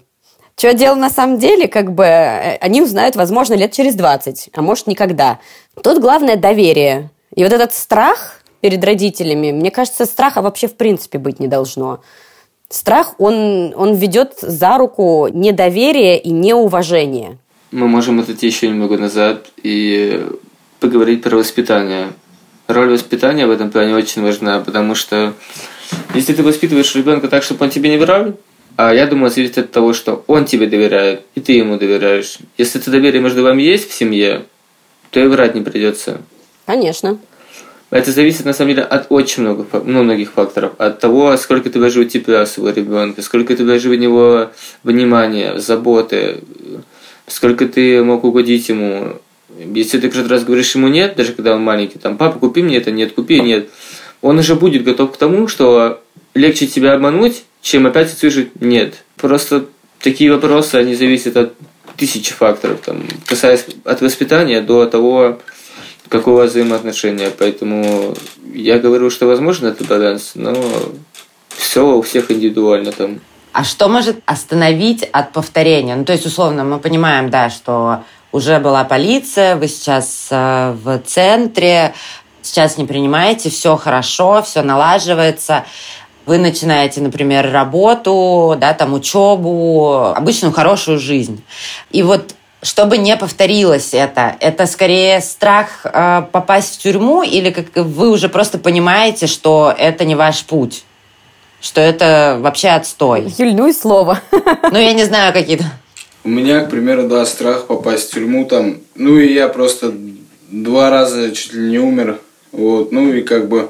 Что 0.58 0.74
дело 0.74 0.96
на 0.96 1.10
самом 1.10 1.38
деле, 1.38 1.68
как 1.68 1.94
бы, 1.94 2.04
э, 2.04 2.58
они 2.58 2.82
узнают, 2.82 3.16
возможно, 3.16 3.54
лет 3.54 3.72
через 3.72 3.96
20, 3.96 4.50
а 4.54 4.62
может, 4.62 4.88
никогда. 4.88 5.40
Тут 5.84 6.00
главное 6.00 6.36
доверие. 6.36 7.12
И 7.36 7.44
вот 7.44 7.54
этот 7.54 7.74
страх 7.74 8.42
перед 8.62 8.84
родителями, 8.84 9.52
мне 9.52 9.70
кажется, 9.70 10.06
страха 10.06 10.42
вообще 10.42 10.68
в 10.68 10.76
принципе 10.76 11.18
быть 11.20 11.40
не 11.40 11.48
должно. 11.48 12.02
Страх, 12.70 13.16
он, 13.20 13.74
он 13.76 13.96
ведет 13.96 14.34
за 14.42 14.78
руку 14.78 15.28
недоверие 15.32 16.20
и 16.20 16.30
неуважение. 16.30 17.38
Мы 17.72 17.88
можем 17.88 18.20
отойти 18.20 18.48
еще 18.48 18.68
немного 18.68 18.98
назад 18.98 19.48
и 19.64 20.26
поговорить 20.80 21.24
про 21.24 21.38
воспитание 21.38 22.10
роль 22.70 22.92
воспитания 22.92 23.48
в 23.48 23.52
этом 23.52 23.72
плане 23.72 23.96
очень 23.96 24.22
важна, 24.22 24.60
потому 24.60 24.96
что 24.96 25.34
если 26.14 26.34
ты 26.34 26.44
воспитываешь 26.44 26.96
ребенка 26.96 27.28
так, 27.28 27.44
чтобы 27.44 27.66
он 27.66 27.72
тебе 27.72 27.90
не 27.90 27.98
врал, 27.98 28.38
а 28.76 28.94
я 28.94 29.08
думаю, 29.08 29.32
зависит 29.32 29.58
от 29.58 29.72
того, 29.72 29.94
что 29.94 30.24
он 30.28 30.46
тебе 30.46 30.68
доверяет, 30.68 31.24
и 31.36 31.42
ты 31.42 31.54
ему 31.54 31.78
доверяешь. 31.78 32.38
Если 32.58 32.80
это 32.80 32.92
доверие 32.92 33.22
между 33.22 33.44
вами 33.44 33.64
есть 33.64 33.90
в 33.90 33.94
семье, 33.94 34.46
то 35.10 35.20
и 35.20 35.28
врать 35.28 35.56
не 35.56 35.62
придется. 35.62 36.22
Конечно. 36.66 37.18
Это 37.92 38.12
зависит, 38.12 38.46
на 38.46 38.54
самом 38.54 38.76
деле, 38.76 38.84
от 38.84 39.08
очень 39.10 39.44
много, 39.44 39.66
ну, 39.84 40.04
многих 40.04 40.32
факторов. 40.32 40.74
От 40.78 41.00
того, 41.00 41.36
сколько 41.38 41.70
ты 41.72 41.80
вложил 41.80 42.06
тепла 42.06 42.46
своего 42.46 42.76
ребенка, 42.76 43.22
сколько 43.24 43.56
ты 43.56 43.64
вложил 43.64 43.92
в 43.94 43.96
него 43.96 44.52
внимания, 44.84 45.58
заботы, 45.58 46.42
сколько 47.28 47.68
ты 47.68 48.04
мог 48.04 48.24
угодить 48.24 48.70
ему, 48.70 49.16
если 49.58 50.00
ты 50.00 50.10
каждый 50.10 50.30
раз 50.30 50.44
говоришь 50.44 50.76
ему 50.76 50.88
нет, 50.88 51.16
даже 51.16 51.34
когда 51.34 51.56
он 51.56 51.64
маленький, 51.64 51.98
там, 51.98 52.18
папа, 52.18 52.38
купи 52.38 52.62
мне 52.62 52.78
это, 52.78 52.92
нет, 52.92 53.14
купи, 53.14 53.40
нет, 53.40 53.70
он 54.22 54.38
уже 54.38 54.56
будет 54.56 54.84
готов 54.84 55.14
к 55.14 55.18
тому, 55.18 55.48
что 55.48 56.02
легче 56.36 56.68
тебя 56.68 56.94
обмануть, 56.94 57.44
чем 57.62 57.88
опять 57.88 58.14
услышать 58.14 58.62
нет. 58.62 59.04
Просто 59.16 59.66
такие 60.00 60.32
вопросы, 60.32 60.76
они 60.76 60.94
зависят 60.94 61.38
от 61.38 61.54
тысячи 61.98 62.34
факторов, 62.34 62.80
там, 62.86 63.04
касаясь 63.26 63.66
от 63.84 64.02
воспитания 64.02 64.62
до 64.62 64.86
того, 64.86 65.40
какого 66.10 66.44
взаимоотношения. 66.44 67.32
Поэтому 67.38 68.16
я 68.54 68.80
говорю, 68.80 69.10
что 69.10 69.28
возможно 69.28 69.68
это 69.68 69.84
баланс, 69.84 70.32
но 70.36 70.56
все 71.50 71.86
у 71.86 72.02
всех 72.02 72.32
индивидуально 72.32 72.92
там. 72.92 73.20
А 73.52 73.64
что 73.64 73.88
может 73.88 74.18
остановить 74.26 75.04
от 75.04 75.32
повторения? 75.32 75.96
Ну, 75.96 76.06
то 76.06 76.14
есть, 76.14 76.26
условно, 76.26 76.64
мы 76.64 76.80
понимаем, 76.80 77.30
да, 77.30 77.50
что 77.50 78.04
уже 78.32 78.60
была 78.60 78.84
полиция, 78.84 79.56
вы 79.56 79.68
сейчас 79.68 80.28
э, 80.30 80.76
в 80.84 81.00
центре, 81.00 81.94
сейчас 82.42 82.78
не 82.78 82.86
принимаете, 82.86 83.50
все 83.50 83.76
хорошо, 83.76 84.42
все 84.44 84.62
налаживается. 84.62 85.66
Вы 86.26 86.38
начинаете, 86.38 87.02
например, 87.02 87.52
работу, 87.52 88.56
да, 88.60 88.74
там 88.76 88.94
учебу, 88.94 90.14
обычную 90.16 90.54
хорошую 90.54 91.00
жизнь. 91.00 91.44
И 91.90 92.04
вот 92.04 92.36
чтобы 92.62 92.98
не 92.98 93.16
повторилось 93.16 93.94
это, 93.94 94.36
это 94.40 94.66
скорее 94.66 95.22
страх 95.22 95.82
э, 95.86 96.24
попасть 96.32 96.76
в 96.76 96.80
тюрьму 96.80 97.24
или 97.24 97.52
как 97.52 97.68
вы 97.76 98.10
уже 98.10 98.30
просто 98.30 98.58
понимаете, 98.58 99.28
что 99.28 99.74
это 99.78 100.06
не 100.06 100.16
ваш 100.16 100.44
путь? 100.46 100.84
Что 101.62 101.82
это 101.82 102.38
вообще 102.40 102.70
отстой. 102.70 103.34
Юль, 103.38 103.54
ну 103.54 103.68
и 103.68 103.74
слово. 103.74 104.20
Ну, 104.72 104.78
я 104.78 104.94
не 104.94 105.04
знаю, 105.04 105.34
какие-то 105.34 105.66
у 106.24 106.30
меня, 106.30 106.62
к 106.62 106.70
примеру, 106.70 107.08
да, 107.08 107.26
страх 107.26 107.68
попасть 107.68 108.10
в 108.10 108.14
тюрьму 108.14 108.46
там. 108.46 108.78
Ну 108.96 109.18
и 109.18 109.34
я 109.34 109.48
просто 109.48 109.94
два 110.50 110.90
раза 110.90 111.32
чуть 111.32 111.54
ли 111.54 111.70
не 111.72 111.80
умер. 111.80 112.20
Вот, 112.52 112.92
ну 112.92 113.14
и 113.14 113.22
как 113.22 113.48
бы 113.48 113.70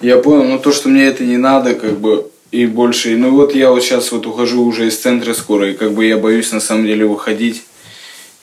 я 0.00 0.16
понял, 0.16 0.44
ну 0.44 0.58
то, 0.58 0.72
что 0.72 0.88
мне 0.88 1.04
это 1.04 1.24
не 1.24 1.36
надо, 1.36 1.74
как 1.74 1.98
бы 1.98 2.30
и 2.50 2.66
больше. 2.66 3.16
Ну 3.16 3.32
вот 3.32 3.54
я 3.54 3.70
вот 3.70 3.82
сейчас 3.82 4.10
вот 4.12 4.26
ухожу 4.26 4.64
уже 4.64 4.86
из 4.88 4.98
центра 4.98 5.34
скоро, 5.34 5.70
и 5.70 5.74
как 5.74 5.92
бы 5.92 6.06
я 6.06 6.16
боюсь 6.16 6.52
на 6.52 6.60
самом 6.60 6.86
деле 6.86 7.04
выходить 7.04 7.62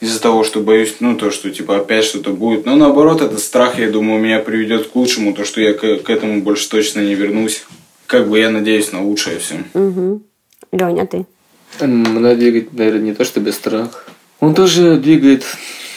из-за 0.02 0.22
того, 0.22 0.44
что 0.44 0.62
боюсь, 0.62 0.96
ну 1.00 1.16
то, 1.18 1.30
что 1.32 1.50
типа 1.50 1.78
опять 1.78 2.06
что-то 2.06 2.32
будет. 2.32 2.66
Но 2.66 2.76
наоборот, 2.76 3.22
этот 3.22 3.40
страх, 3.40 3.80
я 3.80 3.90
думаю, 3.90 4.22
меня 4.22 4.40
приведет 4.40 4.88
к 4.88 4.96
лучшему, 4.96 5.34
то, 5.34 5.46
что 5.46 5.62
я 5.62 5.74
к, 5.74 5.80
к 5.80 6.10
этому 6.10 6.42
больше 6.42 6.70
точно 6.70 7.02
не 7.02 7.16
вернусь. 7.16 7.66
Как 8.08 8.30
бы 8.30 8.40
я 8.40 8.50
надеюсь 8.50 8.92
на 8.92 9.04
лучшее 9.04 9.40
все. 9.40 9.64
Угу. 9.74 10.22
Леня, 10.72 11.06
ты? 11.06 11.26
Мной 11.82 12.36
двигает, 12.36 12.74
наверное, 12.74 13.02
не 13.02 13.14
то, 13.14 13.24
что 13.24 13.40
без 13.40 13.56
страх. 13.56 14.08
Он 14.40 14.56
тоже 14.56 14.98
двигает 14.98 15.44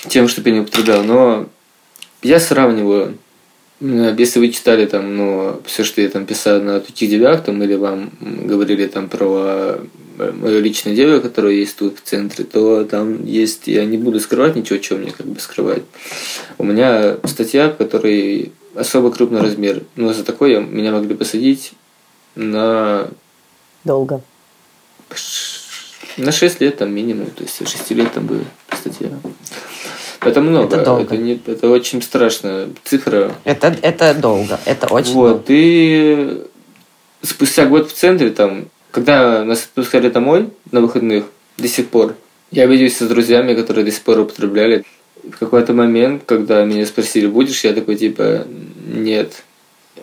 тем, 0.08 0.28
что 0.28 0.42
я 0.42 0.52
не 0.52 0.60
употреблял, 0.60 1.04
но 1.04 1.46
я 2.22 2.40
сравниваю. 2.40 3.18
Если 3.80 4.38
вы 4.38 4.50
читали 4.50 4.86
там, 4.86 5.16
ну, 5.16 5.60
все, 5.64 5.82
что 5.84 6.00
я 6.00 6.08
там 6.08 6.26
писал 6.26 6.60
на 6.60 6.80
таких 6.80 7.10
девях, 7.10 7.44
там, 7.44 7.62
или 7.62 7.74
вам 7.74 8.12
говорили 8.20 8.86
там 8.86 9.08
про 9.08 9.78
мое 10.16 10.60
личное 10.60 10.94
дело, 10.94 11.20
которое 11.20 11.54
есть 11.54 11.76
тут 11.76 11.98
в 11.98 12.02
центре, 12.02 12.44
то 12.44 12.84
там 12.84 13.24
есть, 13.24 13.66
я 13.66 13.84
не 13.84 13.98
буду 13.98 14.20
скрывать 14.20 14.56
ничего, 14.56 14.78
чего 14.78 14.98
мне 14.98 15.10
как 15.10 15.26
бы 15.26 15.40
скрывать. 15.40 15.82
У 16.58 16.64
меня 16.64 17.16
статья, 17.24 17.68
в 17.68 17.76
которой 17.76 18.52
особо 18.74 19.10
крупный 19.10 19.40
размер. 19.40 19.82
Но 19.96 20.12
за 20.12 20.24
такое 20.24 20.60
меня 20.60 20.92
могли 20.92 21.14
посадить 21.14 21.72
на... 22.34 23.08
Долго. 23.84 24.22
На 26.16 26.32
6 26.32 26.60
лет 26.60 26.76
там 26.78 26.94
минимум, 26.94 27.26
то 27.26 27.42
есть 27.42 27.56
6 27.58 27.90
лет 27.92 28.12
там 28.12 28.26
будет 28.26 28.46
статья. 28.78 29.08
Это 30.20 30.40
много. 30.40 30.76
Это 30.76 30.84
долго. 30.84 31.02
Это, 31.02 31.16
не, 31.16 31.40
это 31.46 31.68
очень 31.68 32.00
страшная 32.00 32.68
цифра. 32.84 33.34
Это, 33.44 33.76
это 33.82 34.14
долго. 34.14 34.58
Это 34.64 34.86
очень 34.92 35.14
вот, 35.14 35.28
долго. 35.28 35.44
И 35.48 36.44
спустя 37.22 37.66
год 37.66 37.90
в 37.90 37.94
центре, 37.94 38.30
там, 38.30 38.66
когда 38.92 39.42
нас 39.44 39.64
отпускали 39.64 40.08
домой 40.08 40.50
на 40.70 40.80
выходных, 40.80 41.24
до 41.58 41.66
сих 41.66 41.88
пор, 41.88 42.14
я 42.50 42.66
виделся 42.66 43.06
с 43.06 43.08
друзьями, 43.08 43.54
которые 43.54 43.84
до 43.84 43.90
сих 43.90 44.02
пор 44.02 44.20
употребляли. 44.20 44.84
В 45.24 45.38
какой-то 45.38 45.72
момент, 45.72 46.22
когда 46.26 46.64
меня 46.64 46.86
спросили, 46.86 47.26
будешь, 47.26 47.64
я 47.64 47.72
такой, 47.72 47.96
типа, 47.96 48.46
нет. 48.86 49.42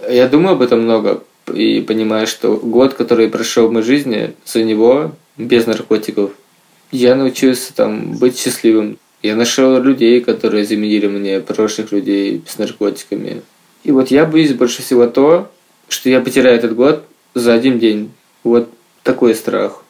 Я 0.09 0.27
думаю 0.27 0.53
об 0.53 0.61
этом 0.61 0.81
много 0.81 1.23
и 1.53 1.81
понимаю, 1.81 2.25
что 2.25 2.57
год, 2.57 2.95
который 2.95 3.29
прошел 3.29 3.67
в 3.67 3.71
моей 3.71 3.85
жизни, 3.85 4.33
за 4.45 4.63
него 4.63 5.11
без 5.37 5.67
наркотиков, 5.67 6.31
я 6.91 7.15
научился 7.15 7.73
там 7.73 8.17
быть 8.17 8.39
счастливым. 8.39 8.97
Я 9.21 9.35
нашел 9.35 9.79
людей, 9.81 10.21
которые 10.21 10.65
заменили 10.65 11.07
мне 11.07 11.39
прошлых 11.41 11.91
людей 11.91 12.41
с 12.47 12.57
наркотиками. 12.57 13.41
И 13.83 13.91
вот 13.91 14.09
я 14.09 14.25
боюсь 14.25 14.53
больше 14.53 14.81
всего 14.81 15.05
то, 15.07 15.51
что 15.89 16.09
я 16.09 16.21
потеряю 16.21 16.55
этот 16.55 16.75
год 16.75 17.03
за 17.35 17.53
один 17.53 17.77
день. 17.77 18.11
Вот 18.43 18.69
такой 19.09 19.33
страх 19.33 19.83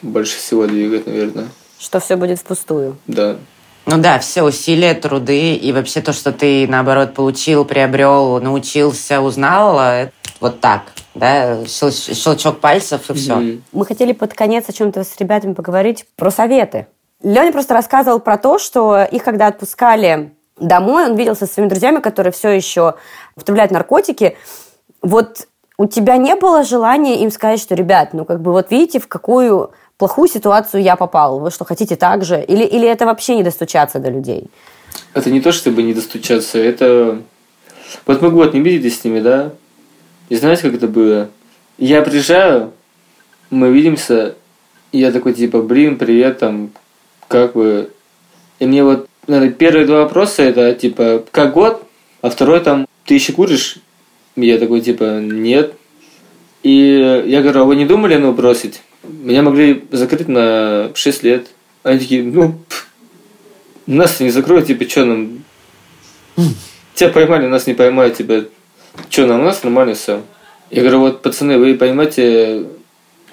больше 0.00 0.38
всего 0.38 0.66
двигает, 0.66 1.06
наверное. 1.06 1.48
Что 1.78 2.00
все 2.00 2.16
будет 2.16 2.38
впустую. 2.38 2.96
Да. 3.06 3.36
Ну 3.84 3.98
да, 3.98 4.18
все 4.18 4.42
усилия, 4.42 4.94
труды 4.94 5.54
и 5.54 5.72
вообще 5.72 6.00
то, 6.00 6.14
что 6.14 6.32
ты, 6.32 6.66
наоборот, 6.66 7.12
получил, 7.12 7.66
приобрел, 7.66 8.40
научился, 8.40 9.20
узнал, 9.20 9.78
это 9.78 10.12
вот 10.40 10.60
так, 10.60 10.82
да, 11.14 11.66
щелчок 11.66 12.60
пальцев 12.60 13.10
и 13.10 13.14
все. 13.14 13.34
Mm-hmm. 13.34 13.60
Мы 13.72 13.84
хотели 13.84 14.12
под 14.12 14.32
конец 14.32 14.64
о 14.68 14.72
чем-то 14.72 15.04
с 15.04 15.18
ребятами 15.18 15.52
поговорить 15.52 16.06
про 16.16 16.30
советы. 16.30 16.86
Леня 17.22 17.52
просто 17.52 17.74
рассказывал 17.74 18.20
про 18.20 18.38
то, 18.38 18.58
что 18.58 19.02
их 19.02 19.22
когда 19.22 19.48
отпускали 19.48 20.32
домой, 20.58 21.10
он 21.10 21.16
виделся 21.16 21.44
со 21.44 21.52
своими 21.52 21.68
друзьями, 21.68 22.00
которые 22.00 22.32
все 22.32 22.48
еще 22.50 22.94
употребляют 23.36 23.70
наркотики. 23.70 24.38
Вот 25.02 25.46
у 25.80 25.86
тебя 25.86 26.18
не 26.18 26.36
было 26.36 26.62
желания 26.62 27.22
им 27.22 27.30
сказать, 27.30 27.58
что, 27.58 27.74
ребят, 27.74 28.12
ну 28.12 28.26
как 28.26 28.42
бы 28.42 28.52
вот 28.52 28.70
видите, 28.70 29.00
в 29.00 29.08
какую 29.08 29.70
плохую 29.96 30.28
ситуацию 30.28 30.82
я 30.82 30.94
попал. 30.94 31.40
Вы 31.40 31.50
что, 31.50 31.64
хотите 31.64 31.96
так 31.96 32.22
же? 32.22 32.44
Или, 32.46 32.64
или 32.64 32.86
это 32.86 33.06
вообще 33.06 33.34
не 33.36 33.42
достучаться 33.42 33.98
до 33.98 34.10
людей? 34.10 34.48
Это 35.14 35.30
не 35.30 35.40
то, 35.40 35.52
чтобы 35.52 35.82
не 35.82 35.94
достучаться, 35.94 36.58
это... 36.58 37.22
Вот 38.04 38.20
мы 38.20 38.30
год 38.30 38.52
не 38.52 38.60
виделись 38.60 39.00
с 39.00 39.04
ними, 39.04 39.20
да? 39.20 39.52
И 40.28 40.36
знаете, 40.36 40.64
как 40.64 40.74
это 40.74 40.86
было? 40.86 41.30
Я 41.78 42.02
приезжаю, 42.02 42.72
мы 43.48 43.70
видимся, 43.70 44.34
и 44.92 44.98
я 44.98 45.10
такой, 45.12 45.32
типа, 45.32 45.62
блин, 45.62 45.96
привет, 45.96 46.40
там, 46.40 46.72
как 47.26 47.54
бы... 47.54 47.90
И 48.58 48.66
мне 48.66 48.84
вот, 48.84 49.08
наверное, 49.26 49.54
первые 49.54 49.86
два 49.86 50.02
вопроса, 50.02 50.42
это, 50.42 50.74
типа, 50.74 51.24
как 51.30 51.54
год? 51.54 51.82
А 52.20 52.28
второй, 52.28 52.60
там, 52.60 52.86
ты 53.06 53.14
еще 53.14 53.32
куришь? 53.32 53.78
Я 54.40 54.58
такой, 54.58 54.80
типа, 54.80 55.20
нет. 55.20 55.74
И 56.62 57.22
я 57.26 57.42
говорю, 57.42 57.62
а 57.62 57.64
вы 57.64 57.76
не 57.76 57.86
думали, 57.86 58.16
ну, 58.16 58.32
бросить? 58.32 58.82
Меня 59.02 59.42
могли 59.42 59.84
закрыть 59.90 60.28
на 60.28 60.90
6 60.94 61.22
лет. 61.22 61.46
Они 61.82 61.98
такие, 61.98 62.22
ну, 62.22 62.58
нас 63.86 64.20
не 64.20 64.30
закроют, 64.30 64.66
типа, 64.66 64.88
что 64.88 65.04
нам... 65.04 65.44
Тебя 66.94 67.10
поймали, 67.10 67.46
нас 67.46 67.66
не 67.66 67.74
поймают, 67.74 68.16
типа, 68.16 68.44
что 69.08 69.26
нам, 69.26 69.40
у 69.40 69.44
нас 69.44 69.62
нормально 69.62 69.94
все. 69.94 70.22
Я 70.70 70.82
говорю, 70.82 71.00
вот, 71.00 71.22
пацаны, 71.22 71.58
вы 71.58 71.74
поймете 71.74 72.66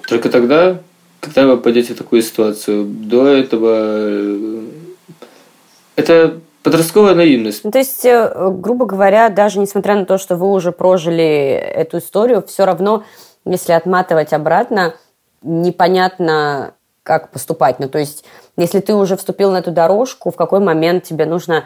только 0.08 0.30
тогда, 0.30 0.82
когда 1.20 1.46
вы 1.46 1.56
попадете 1.56 1.94
в 1.94 1.98
такую 1.98 2.22
ситуацию. 2.22 2.84
До 2.84 3.26
этого... 3.26 3.76
Э, 3.76 4.62
это 5.96 6.40
подростковая 6.62 7.14
наивность. 7.14 7.64
Ну, 7.64 7.70
то 7.70 7.78
есть, 7.78 8.04
э, 8.04 8.50
грубо 8.50 8.86
говоря, 8.86 9.28
даже 9.28 9.58
несмотря 9.58 9.94
на 9.94 10.04
то, 10.04 10.18
что 10.18 10.36
вы 10.36 10.50
уже 10.50 10.72
прожили 10.72 11.24
эту 11.24 11.98
историю, 11.98 12.44
все 12.46 12.64
равно, 12.64 13.04
если 13.44 13.72
отматывать 13.72 14.32
обратно, 14.32 14.94
непонятно, 15.42 16.74
как 17.02 17.30
поступать. 17.30 17.78
Ну, 17.78 17.88
то 17.88 17.98
есть, 17.98 18.24
если 18.56 18.80
ты 18.80 18.94
уже 18.94 19.16
вступил 19.16 19.50
на 19.50 19.58
эту 19.58 19.70
дорожку, 19.70 20.30
в 20.30 20.36
какой 20.36 20.60
момент 20.60 21.04
тебе 21.04 21.24
нужно, 21.24 21.64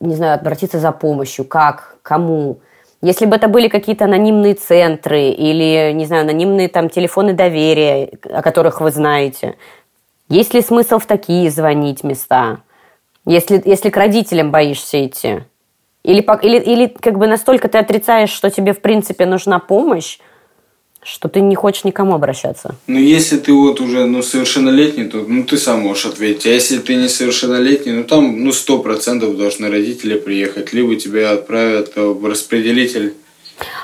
не 0.00 0.14
знаю, 0.14 0.38
обратиться 0.38 0.78
за 0.78 0.92
помощью, 0.92 1.44
как, 1.44 1.96
кому. 2.02 2.60
Если 3.00 3.26
бы 3.26 3.36
это 3.36 3.48
были 3.48 3.68
какие-то 3.68 4.04
анонимные 4.04 4.54
центры 4.54 5.30
или, 5.30 5.92
не 5.92 6.06
знаю, 6.06 6.22
анонимные 6.22 6.68
там 6.68 6.88
телефоны 6.88 7.32
доверия, 7.32 8.10
о 8.30 8.42
которых 8.42 8.80
вы 8.80 8.90
знаете, 8.90 9.56
есть 10.28 10.52
ли 10.52 10.60
смысл 10.60 10.98
в 10.98 11.06
такие 11.06 11.50
звонить 11.50 12.04
места? 12.04 12.58
Если, 13.28 13.62
если 13.66 13.90
к 13.90 13.96
родителям 13.98 14.50
боишься 14.50 15.06
идти? 15.06 15.40
Или, 16.02 16.24
или, 16.42 16.58
или 16.58 16.86
как 16.86 17.18
бы 17.18 17.26
настолько 17.26 17.68
ты 17.68 17.76
отрицаешь, 17.76 18.30
что 18.30 18.50
тебе, 18.50 18.72
в 18.72 18.80
принципе, 18.80 19.26
нужна 19.26 19.58
помощь, 19.58 20.18
что 21.02 21.28
ты 21.28 21.42
не 21.42 21.54
хочешь 21.54 21.84
никому 21.84 22.14
обращаться. 22.14 22.76
Ну, 22.86 22.98
если 22.98 23.36
ты 23.36 23.52
вот 23.52 23.80
уже 23.82 24.06
ну, 24.06 24.22
совершеннолетний, 24.22 25.04
то 25.04 25.18
ну, 25.28 25.44
ты 25.44 25.58
сам 25.58 25.80
можешь 25.80 26.06
ответить. 26.06 26.46
А 26.46 26.48
если 26.48 26.78
ты 26.78 26.94
не 26.94 27.08
совершеннолетний, 27.08 27.92
ну, 27.92 28.04
там 28.04 28.42
ну, 28.42 28.50
сто 28.50 28.78
процентов 28.78 29.36
должны 29.36 29.68
родители 29.68 30.18
приехать. 30.18 30.72
Либо 30.72 30.96
тебя 30.96 31.32
отправят 31.32 31.92
в 31.96 32.24
распределитель. 32.26 33.12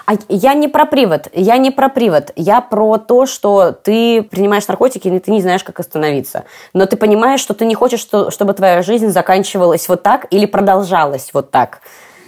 А 0.06 0.12
я 0.28 0.54
не 0.54 0.68
про 0.68 0.86
привод, 0.86 1.28
я 1.32 1.56
не 1.56 1.70
про 1.70 1.88
привод, 1.88 2.32
я 2.36 2.60
про 2.60 2.98
то, 2.98 3.26
что 3.26 3.72
ты 3.72 4.22
принимаешь 4.22 4.66
наркотики, 4.68 5.08
и 5.08 5.18
ты 5.18 5.30
не 5.30 5.40
знаешь, 5.40 5.64
как 5.64 5.80
остановиться. 5.80 6.44
Но 6.72 6.86
ты 6.86 6.96
понимаешь, 6.96 7.40
что 7.40 7.54
ты 7.54 7.64
не 7.64 7.74
хочешь, 7.74 8.00
что, 8.00 8.30
чтобы 8.30 8.54
твоя 8.54 8.82
жизнь 8.82 9.08
заканчивалась 9.08 9.88
вот 9.88 10.02
так 10.02 10.26
или 10.30 10.46
продолжалась 10.46 11.30
вот 11.32 11.50
так. 11.50 11.80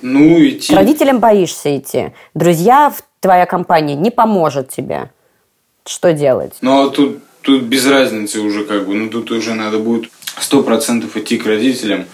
Ну, 0.03 0.39
идти. 0.47 0.73
К 0.73 0.77
родителям 0.77 1.21
боишься 1.21 1.77
идти. 1.77 2.13
Друзья 2.35 2.91
в 2.91 3.03
твоя 3.21 3.47
компания 3.47 3.95
не 3.95 4.11
поможет 4.11 4.69
тебе. 4.69 5.11
Что 5.85 6.13
делать? 6.13 6.55
Ну, 6.61 6.87
а 6.87 6.91
тут, 6.91 7.19
тут 7.43 7.63
без 7.63 7.87
разницы 7.87 8.41
уже 8.41 8.65
как 8.65 8.87
бы. 8.87 8.95
Ну, 8.95 9.09
тут 9.09 9.31
уже 9.31 9.55
надо 9.55 9.79
будет 9.79 10.11
сто 10.39 10.63
процентов 10.63 11.17
идти 11.17 11.39
к 11.39 11.47
родителям. 11.47 12.07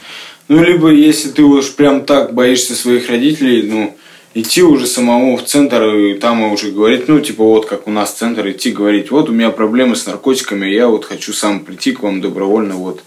Ну, 0.48 0.62
либо 0.62 0.90
если 0.90 1.30
ты 1.30 1.42
уж 1.42 1.74
прям 1.74 2.04
так 2.04 2.34
боишься 2.34 2.74
своих 2.74 3.08
родителей, 3.08 3.62
ну, 3.62 3.96
идти 4.34 4.62
уже 4.62 4.86
самому 4.86 5.36
в 5.36 5.44
центр 5.44 5.82
и 5.94 6.14
там 6.14 6.52
уже 6.52 6.70
говорить, 6.70 7.08
ну, 7.08 7.20
типа, 7.20 7.44
вот 7.44 7.66
как 7.66 7.86
у 7.86 7.90
нас 7.90 8.12
центр, 8.12 8.48
идти 8.50 8.70
говорить, 8.70 9.10
вот 9.10 9.28
у 9.28 9.32
меня 9.32 9.50
проблемы 9.50 9.96
с 9.96 10.06
наркотиками, 10.06 10.66
я 10.66 10.88
вот 10.88 11.04
хочу 11.04 11.32
сам 11.32 11.60
прийти 11.60 11.92
к 11.92 12.02
вам 12.02 12.20
добровольно, 12.20 12.74
вот. 12.74 13.02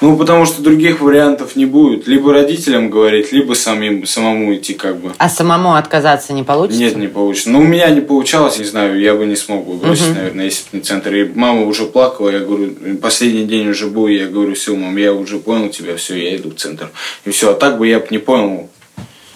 Ну, 0.00 0.16
потому 0.16 0.46
что 0.46 0.62
других 0.62 1.00
вариантов 1.00 1.56
не 1.56 1.66
будет. 1.66 2.06
Либо 2.06 2.32
родителям 2.32 2.90
говорить, 2.90 3.32
либо 3.32 3.54
самим, 3.54 4.06
самому 4.06 4.54
идти 4.54 4.74
как 4.74 4.98
бы. 4.98 5.12
А 5.18 5.28
самому 5.28 5.74
отказаться 5.74 6.32
не 6.32 6.42
получится? 6.42 6.80
Нет, 6.80 6.96
не 6.96 7.08
получится. 7.08 7.50
Ну, 7.50 7.60
у 7.60 7.64
меня 7.64 7.90
не 7.90 8.00
получалось, 8.00 8.58
не 8.58 8.64
знаю, 8.64 8.98
я 9.00 9.14
бы 9.14 9.26
не 9.26 9.36
смог 9.36 9.66
бы 9.66 9.74
бросить, 9.74 10.06
угу. 10.06 10.14
наверное, 10.14 10.44
если 10.46 10.62
бы 10.70 10.78
не 10.78 10.82
центр. 10.82 11.14
И 11.14 11.24
мама 11.34 11.66
уже 11.66 11.84
плакала, 11.86 12.30
я 12.30 12.40
говорю, 12.40 12.74
последний 13.02 13.44
день 13.44 13.68
уже 13.68 13.88
был, 13.88 14.06
я 14.06 14.26
говорю, 14.26 14.54
все, 14.54 14.74
мам, 14.74 14.96
я 14.96 15.12
уже 15.12 15.38
понял 15.38 15.68
тебя, 15.68 15.96
все, 15.96 16.16
я 16.16 16.36
иду 16.36 16.50
в 16.50 16.54
центр. 16.54 16.90
И 17.24 17.30
все, 17.30 17.50
а 17.50 17.54
так 17.54 17.78
бы 17.78 17.86
я 17.86 17.98
бы 17.98 18.06
не 18.10 18.18
понял. 18.18 18.70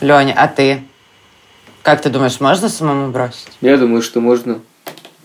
Леня, 0.01 0.35
а 0.37 0.49
ты? 0.49 0.83
Как 1.85 2.01
ты 2.01 2.09
думаешь, 2.09 2.40
можно 2.40 2.70
самому 2.70 3.12
бросить? 3.12 3.51
Я 3.61 3.77
думаю, 3.77 4.01
что 4.01 4.18
можно. 4.18 4.59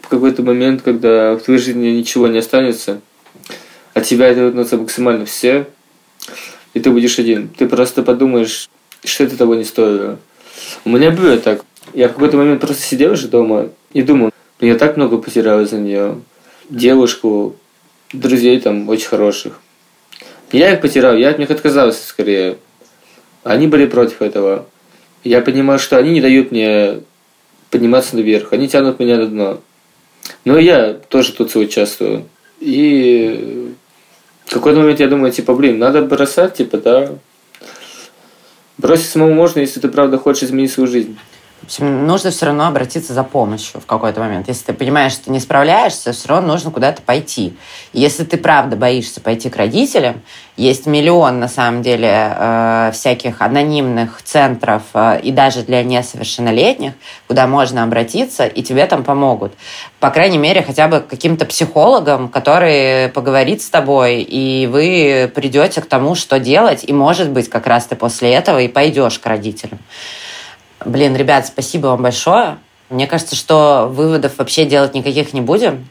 В 0.02 0.10
какой-то 0.10 0.44
момент, 0.44 0.82
когда 0.82 1.36
в 1.36 1.40
твоей 1.40 1.58
жизни 1.58 1.88
ничего 1.88 2.28
не 2.28 2.40
останется, 2.40 3.00
от 3.94 4.04
тебя 4.04 4.30
отвернутся 4.30 4.76
максимально 4.76 5.26
все, 5.26 5.68
и 6.74 6.82
ты 6.82 6.92
будешь 6.92 7.18
один. 7.18 7.48
Ты 7.48 7.66
просто 7.66 8.04
подумаешь, 8.04 8.70
что 9.06 9.24
это 9.24 9.38
того 9.38 9.56
не 9.56 9.64
стоило. 9.64 10.20
У 10.84 10.90
меня 10.90 11.12
было 11.12 11.38
так. 11.38 11.64
Я 11.94 12.10
в 12.10 12.14
какой-то 12.16 12.36
момент 12.36 12.60
просто 12.60 12.84
сидел 12.84 13.14
уже 13.14 13.30
дома 13.30 13.70
и 13.94 14.02
думал, 14.02 14.32
я 14.60 14.76
так 14.76 14.98
много 14.98 15.18
потерял 15.18 15.62
из-за 15.62 15.78
нее. 15.78 16.20
Девушку, 16.70 17.56
друзей 18.12 18.60
там 18.60 18.90
очень 18.90 19.08
хороших. 19.08 19.62
Я 20.52 20.74
их 20.74 20.82
потерял, 20.82 21.16
я 21.16 21.30
от 21.30 21.40
них 21.40 21.52
отказался 21.52 22.06
скорее. 22.06 22.58
Они 23.46 23.68
были 23.68 23.86
против 23.86 24.22
этого 24.22 24.66
я 25.24 25.42
понимаю, 25.42 25.80
что 25.80 25.98
они 25.98 26.12
не 26.12 26.22
дают 26.22 26.52
мне 26.52 27.02
подниматься 27.70 28.16
наверх, 28.16 28.54
они 28.54 28.68
тянут 28.68 29.00
меня 29.00 29.18
на 29.18 29.28
дно. 29.28 29.62
Но 30.46 30.58
я 30.58 30.94
тоже 30.94 31.34
тут 31.34 31.52
соучаствую. 31.52 32.26
И 32.60 33.74
в 34.46 34.54
какой-то 34.54 34.80
момент 34.80 35.00
я 35.00 35.08
думаю, 35.08 35.32
типа, 35.32 35.54
блин, 35.54 35.80
надо 35.80 36.02
бросать, 36.02 36.56
типа, 36.56 36.78
да. 36.78 37.16
Бросить 38.78 39.10
самому 39.10 39.34
можно, 39.34 39.60
если 39.60 39.80
ты 39.80 39.90
правда 39.90 40.18
хочешь 40.18 40.44
изменить 40.44 40.72
свою 40.72 40.90
жизнь. 40.90 41.18
Нужно 41.80 42.32
все 42.32 42.46
равно 42.48 42.68
обратиться 42.68 43.14
за 43.14 43.24
помощью 43.24 43.82
в 43.82 43.86
какой-то 43.86 44.20
момент. 44.20 44.48
Если 44.48 44.66
ты 44.66 44.74
понимаешь, 44.74 45.12
что 45.12 45.26
ты 45.26 45.32
не 45.32 45.40
справляешься, 45.40 46.14
все 46.14 46.30
равно 46.30 46.54
нужно 46.54 46.72
куда-то 46.72 47.02
пойти. 47.02 47.58
Если 47.94 48.24
ты 48.24 48.38
правда 48.38 48.76
боишься 48.76 49.22
пойти 49.22 49.50
к 49.50 49.58
родителям, 49.58 50.22
есть 50.56 50.86
миллион, 50.86 51.40
на 51.40 51.48
самом 51.48 51.82
деле, 51.82 52.10
э, 52.12 52.92
всяких 52.94 53.42
анонимных 53.42 54.22
центров 54.24 54.84
э, 54.94 55.20
и 55.22 55.32
даже 55.32 55.64
для 55.64 55.84
несовершеннолетних, 55.84 56.94
куда 57.28 57.46
можно 57.48 57.84
обратиться, 57.84 58.46
и 58.46 58.64
тебе 58.64 58.86
там 58.86 59.04
помогут. 59.04 59.54
По 60.00 60.10
крайней 60.10 60.38
мере, 60.38 60.62
хотя 60.62 60.88
бы 60.88 61.02
каким-то 61.02 61.46
психологом, 61.46 62.30
который 62.30 63.10
поговорит 63.10 63.62
с 63.62 63.70
тобой, 63.70 64.22
и 64.22 64.68
вы 64.68 65.32
придете 65.34 65.82
к 65.82 65.86
тому, 65.86 66.16
что 66.16 66.40
делать, 66.40 66.84
и, 66.86 66.94
может 66.94 67.30
быть, 67.30 67.50
как 67.50 67.68
раз 67.68 67.86
ты 67.86 67.96
после 67.96 68.34
этого 68.34 68.60
и 68.60 68.68
пойдешь 68.68 69.20
к 69.20 69.26
родителям. 69.26 69.80
Блин, 70.86 71.16
ребят, 71.16 71.46
спасибо 71.48 71.88
вам 71.88 72.04
большое. 72.04 72.58
Мне 72.90 73.06
кажется, 73.06 73.36
что 73.36 73.90
выводов 73.92 74.38
вообще 74.38 74.66
делать 74.66 74.94
никаких 74.94 75.34
не 75.34 75.42
будем. 75.42 75.88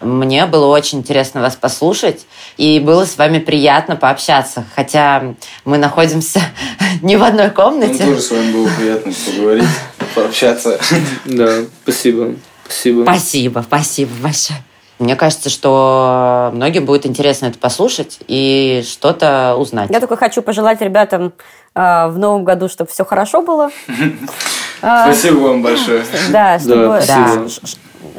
Мне 0.00 0.46
было 0.46 0.66
очень 0.66 0.98
интересно 0.98 1.40
вас 1.40 1.54
послушать, 1.54 2.26
и 2.56 2.80
было 2.80 3.04
с 3.04 3.16
вами 3.16 3.38
приятно 3.38 3.94
пообщаться, 3.94 4.64
хотя 4.74 5.34
мы 5.64 5.78
находимся 5.78 6.40
не 7.02 7.16
в 7.16 7.22
одной 7.22 7.50
комнате. 7.50 8.04
Нам 8.04 8.14
тоже 8.14 8.22
с 8.22 8.30
вами 8.32 8.52
было 8.52 8.68
приятно 8.76 9.12
поговорить, 9.26 9.68
пообщаться. 10.14 10.80
Да, 11.24 11.60
спасибо. 11.84 12.34
Спасибо. 12.64 13.02
Спасибо, 13.02 13.64
спасибо 13.64 14.10
большое. 14.20 14.58
Мне 14.98 15.16
кажется, 15.16 15.50
что 15.50 16.50
многим 16.54 16.84
будет 16.84 17.06
интересно 17.06 17.46
это 17.46 17.58
послушать 17.58 18.18
и 18.28 18.84
что-то 18.88 19.56
узнать. 19.56 19.90
Я 19.90 20.00
только 20.00 20.16
хочу 20.16 20.42
пожелать 20.42 20.80
ребятам 20.80 21.32
в 21.74 22.14
новом 22.18 22.44
году, 22.44 22.68
чтобы 22.68 22.90
все 22.90 23.04
хорошо 23.04 23.42
было. 23.42 23.70
Спасибо 24.78 25.38
вам 25.38 25.62
большое. 25.62 26.04
Да, 26.30 26.58
чтобы, 26.58 27.00
спасибо. 27.02 27.48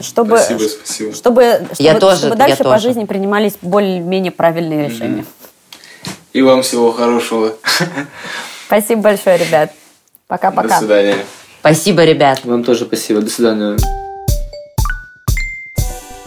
чтобы, 0.02 0.38
Спасибо, 0.38 0.60
спасибо. 0.70 1.14
чтобы, 1.14 1.44
Я 1.78 1.92
чтобы- 1.92 2.00
тоже, 2.00 2.18
чтобы 2.18 2.34
я 2.36 2.38
дальше 2.38 2.58
по 2.64 2.64
тоже. 2.72 2.82
жизни 2.88 3.06
принимались 3.06 3.54
более-менее 3.62 4.32
правильные 4.32 4.88
решения. 4.88 5.26
И 6.32 6.42
вам 6.42 6.64
всего 6.64 6.92
хорошего. 6.92 7.54
Спасибо 8.68 9.02
большое, 9.02 9.38
ребят. 9.38 9.70
До 9.70 9.76
Пока-пока. 10.28 10.80
свидания. 10.80 11.18
Спасибо, 11.60 12.04
ребят. 12.04 12.40
Вам 12.44 12.64
тоже 12.64 12.86
спасибо. 12.86 13.22
До 13.22 13.30
свидания. 13.30 13.78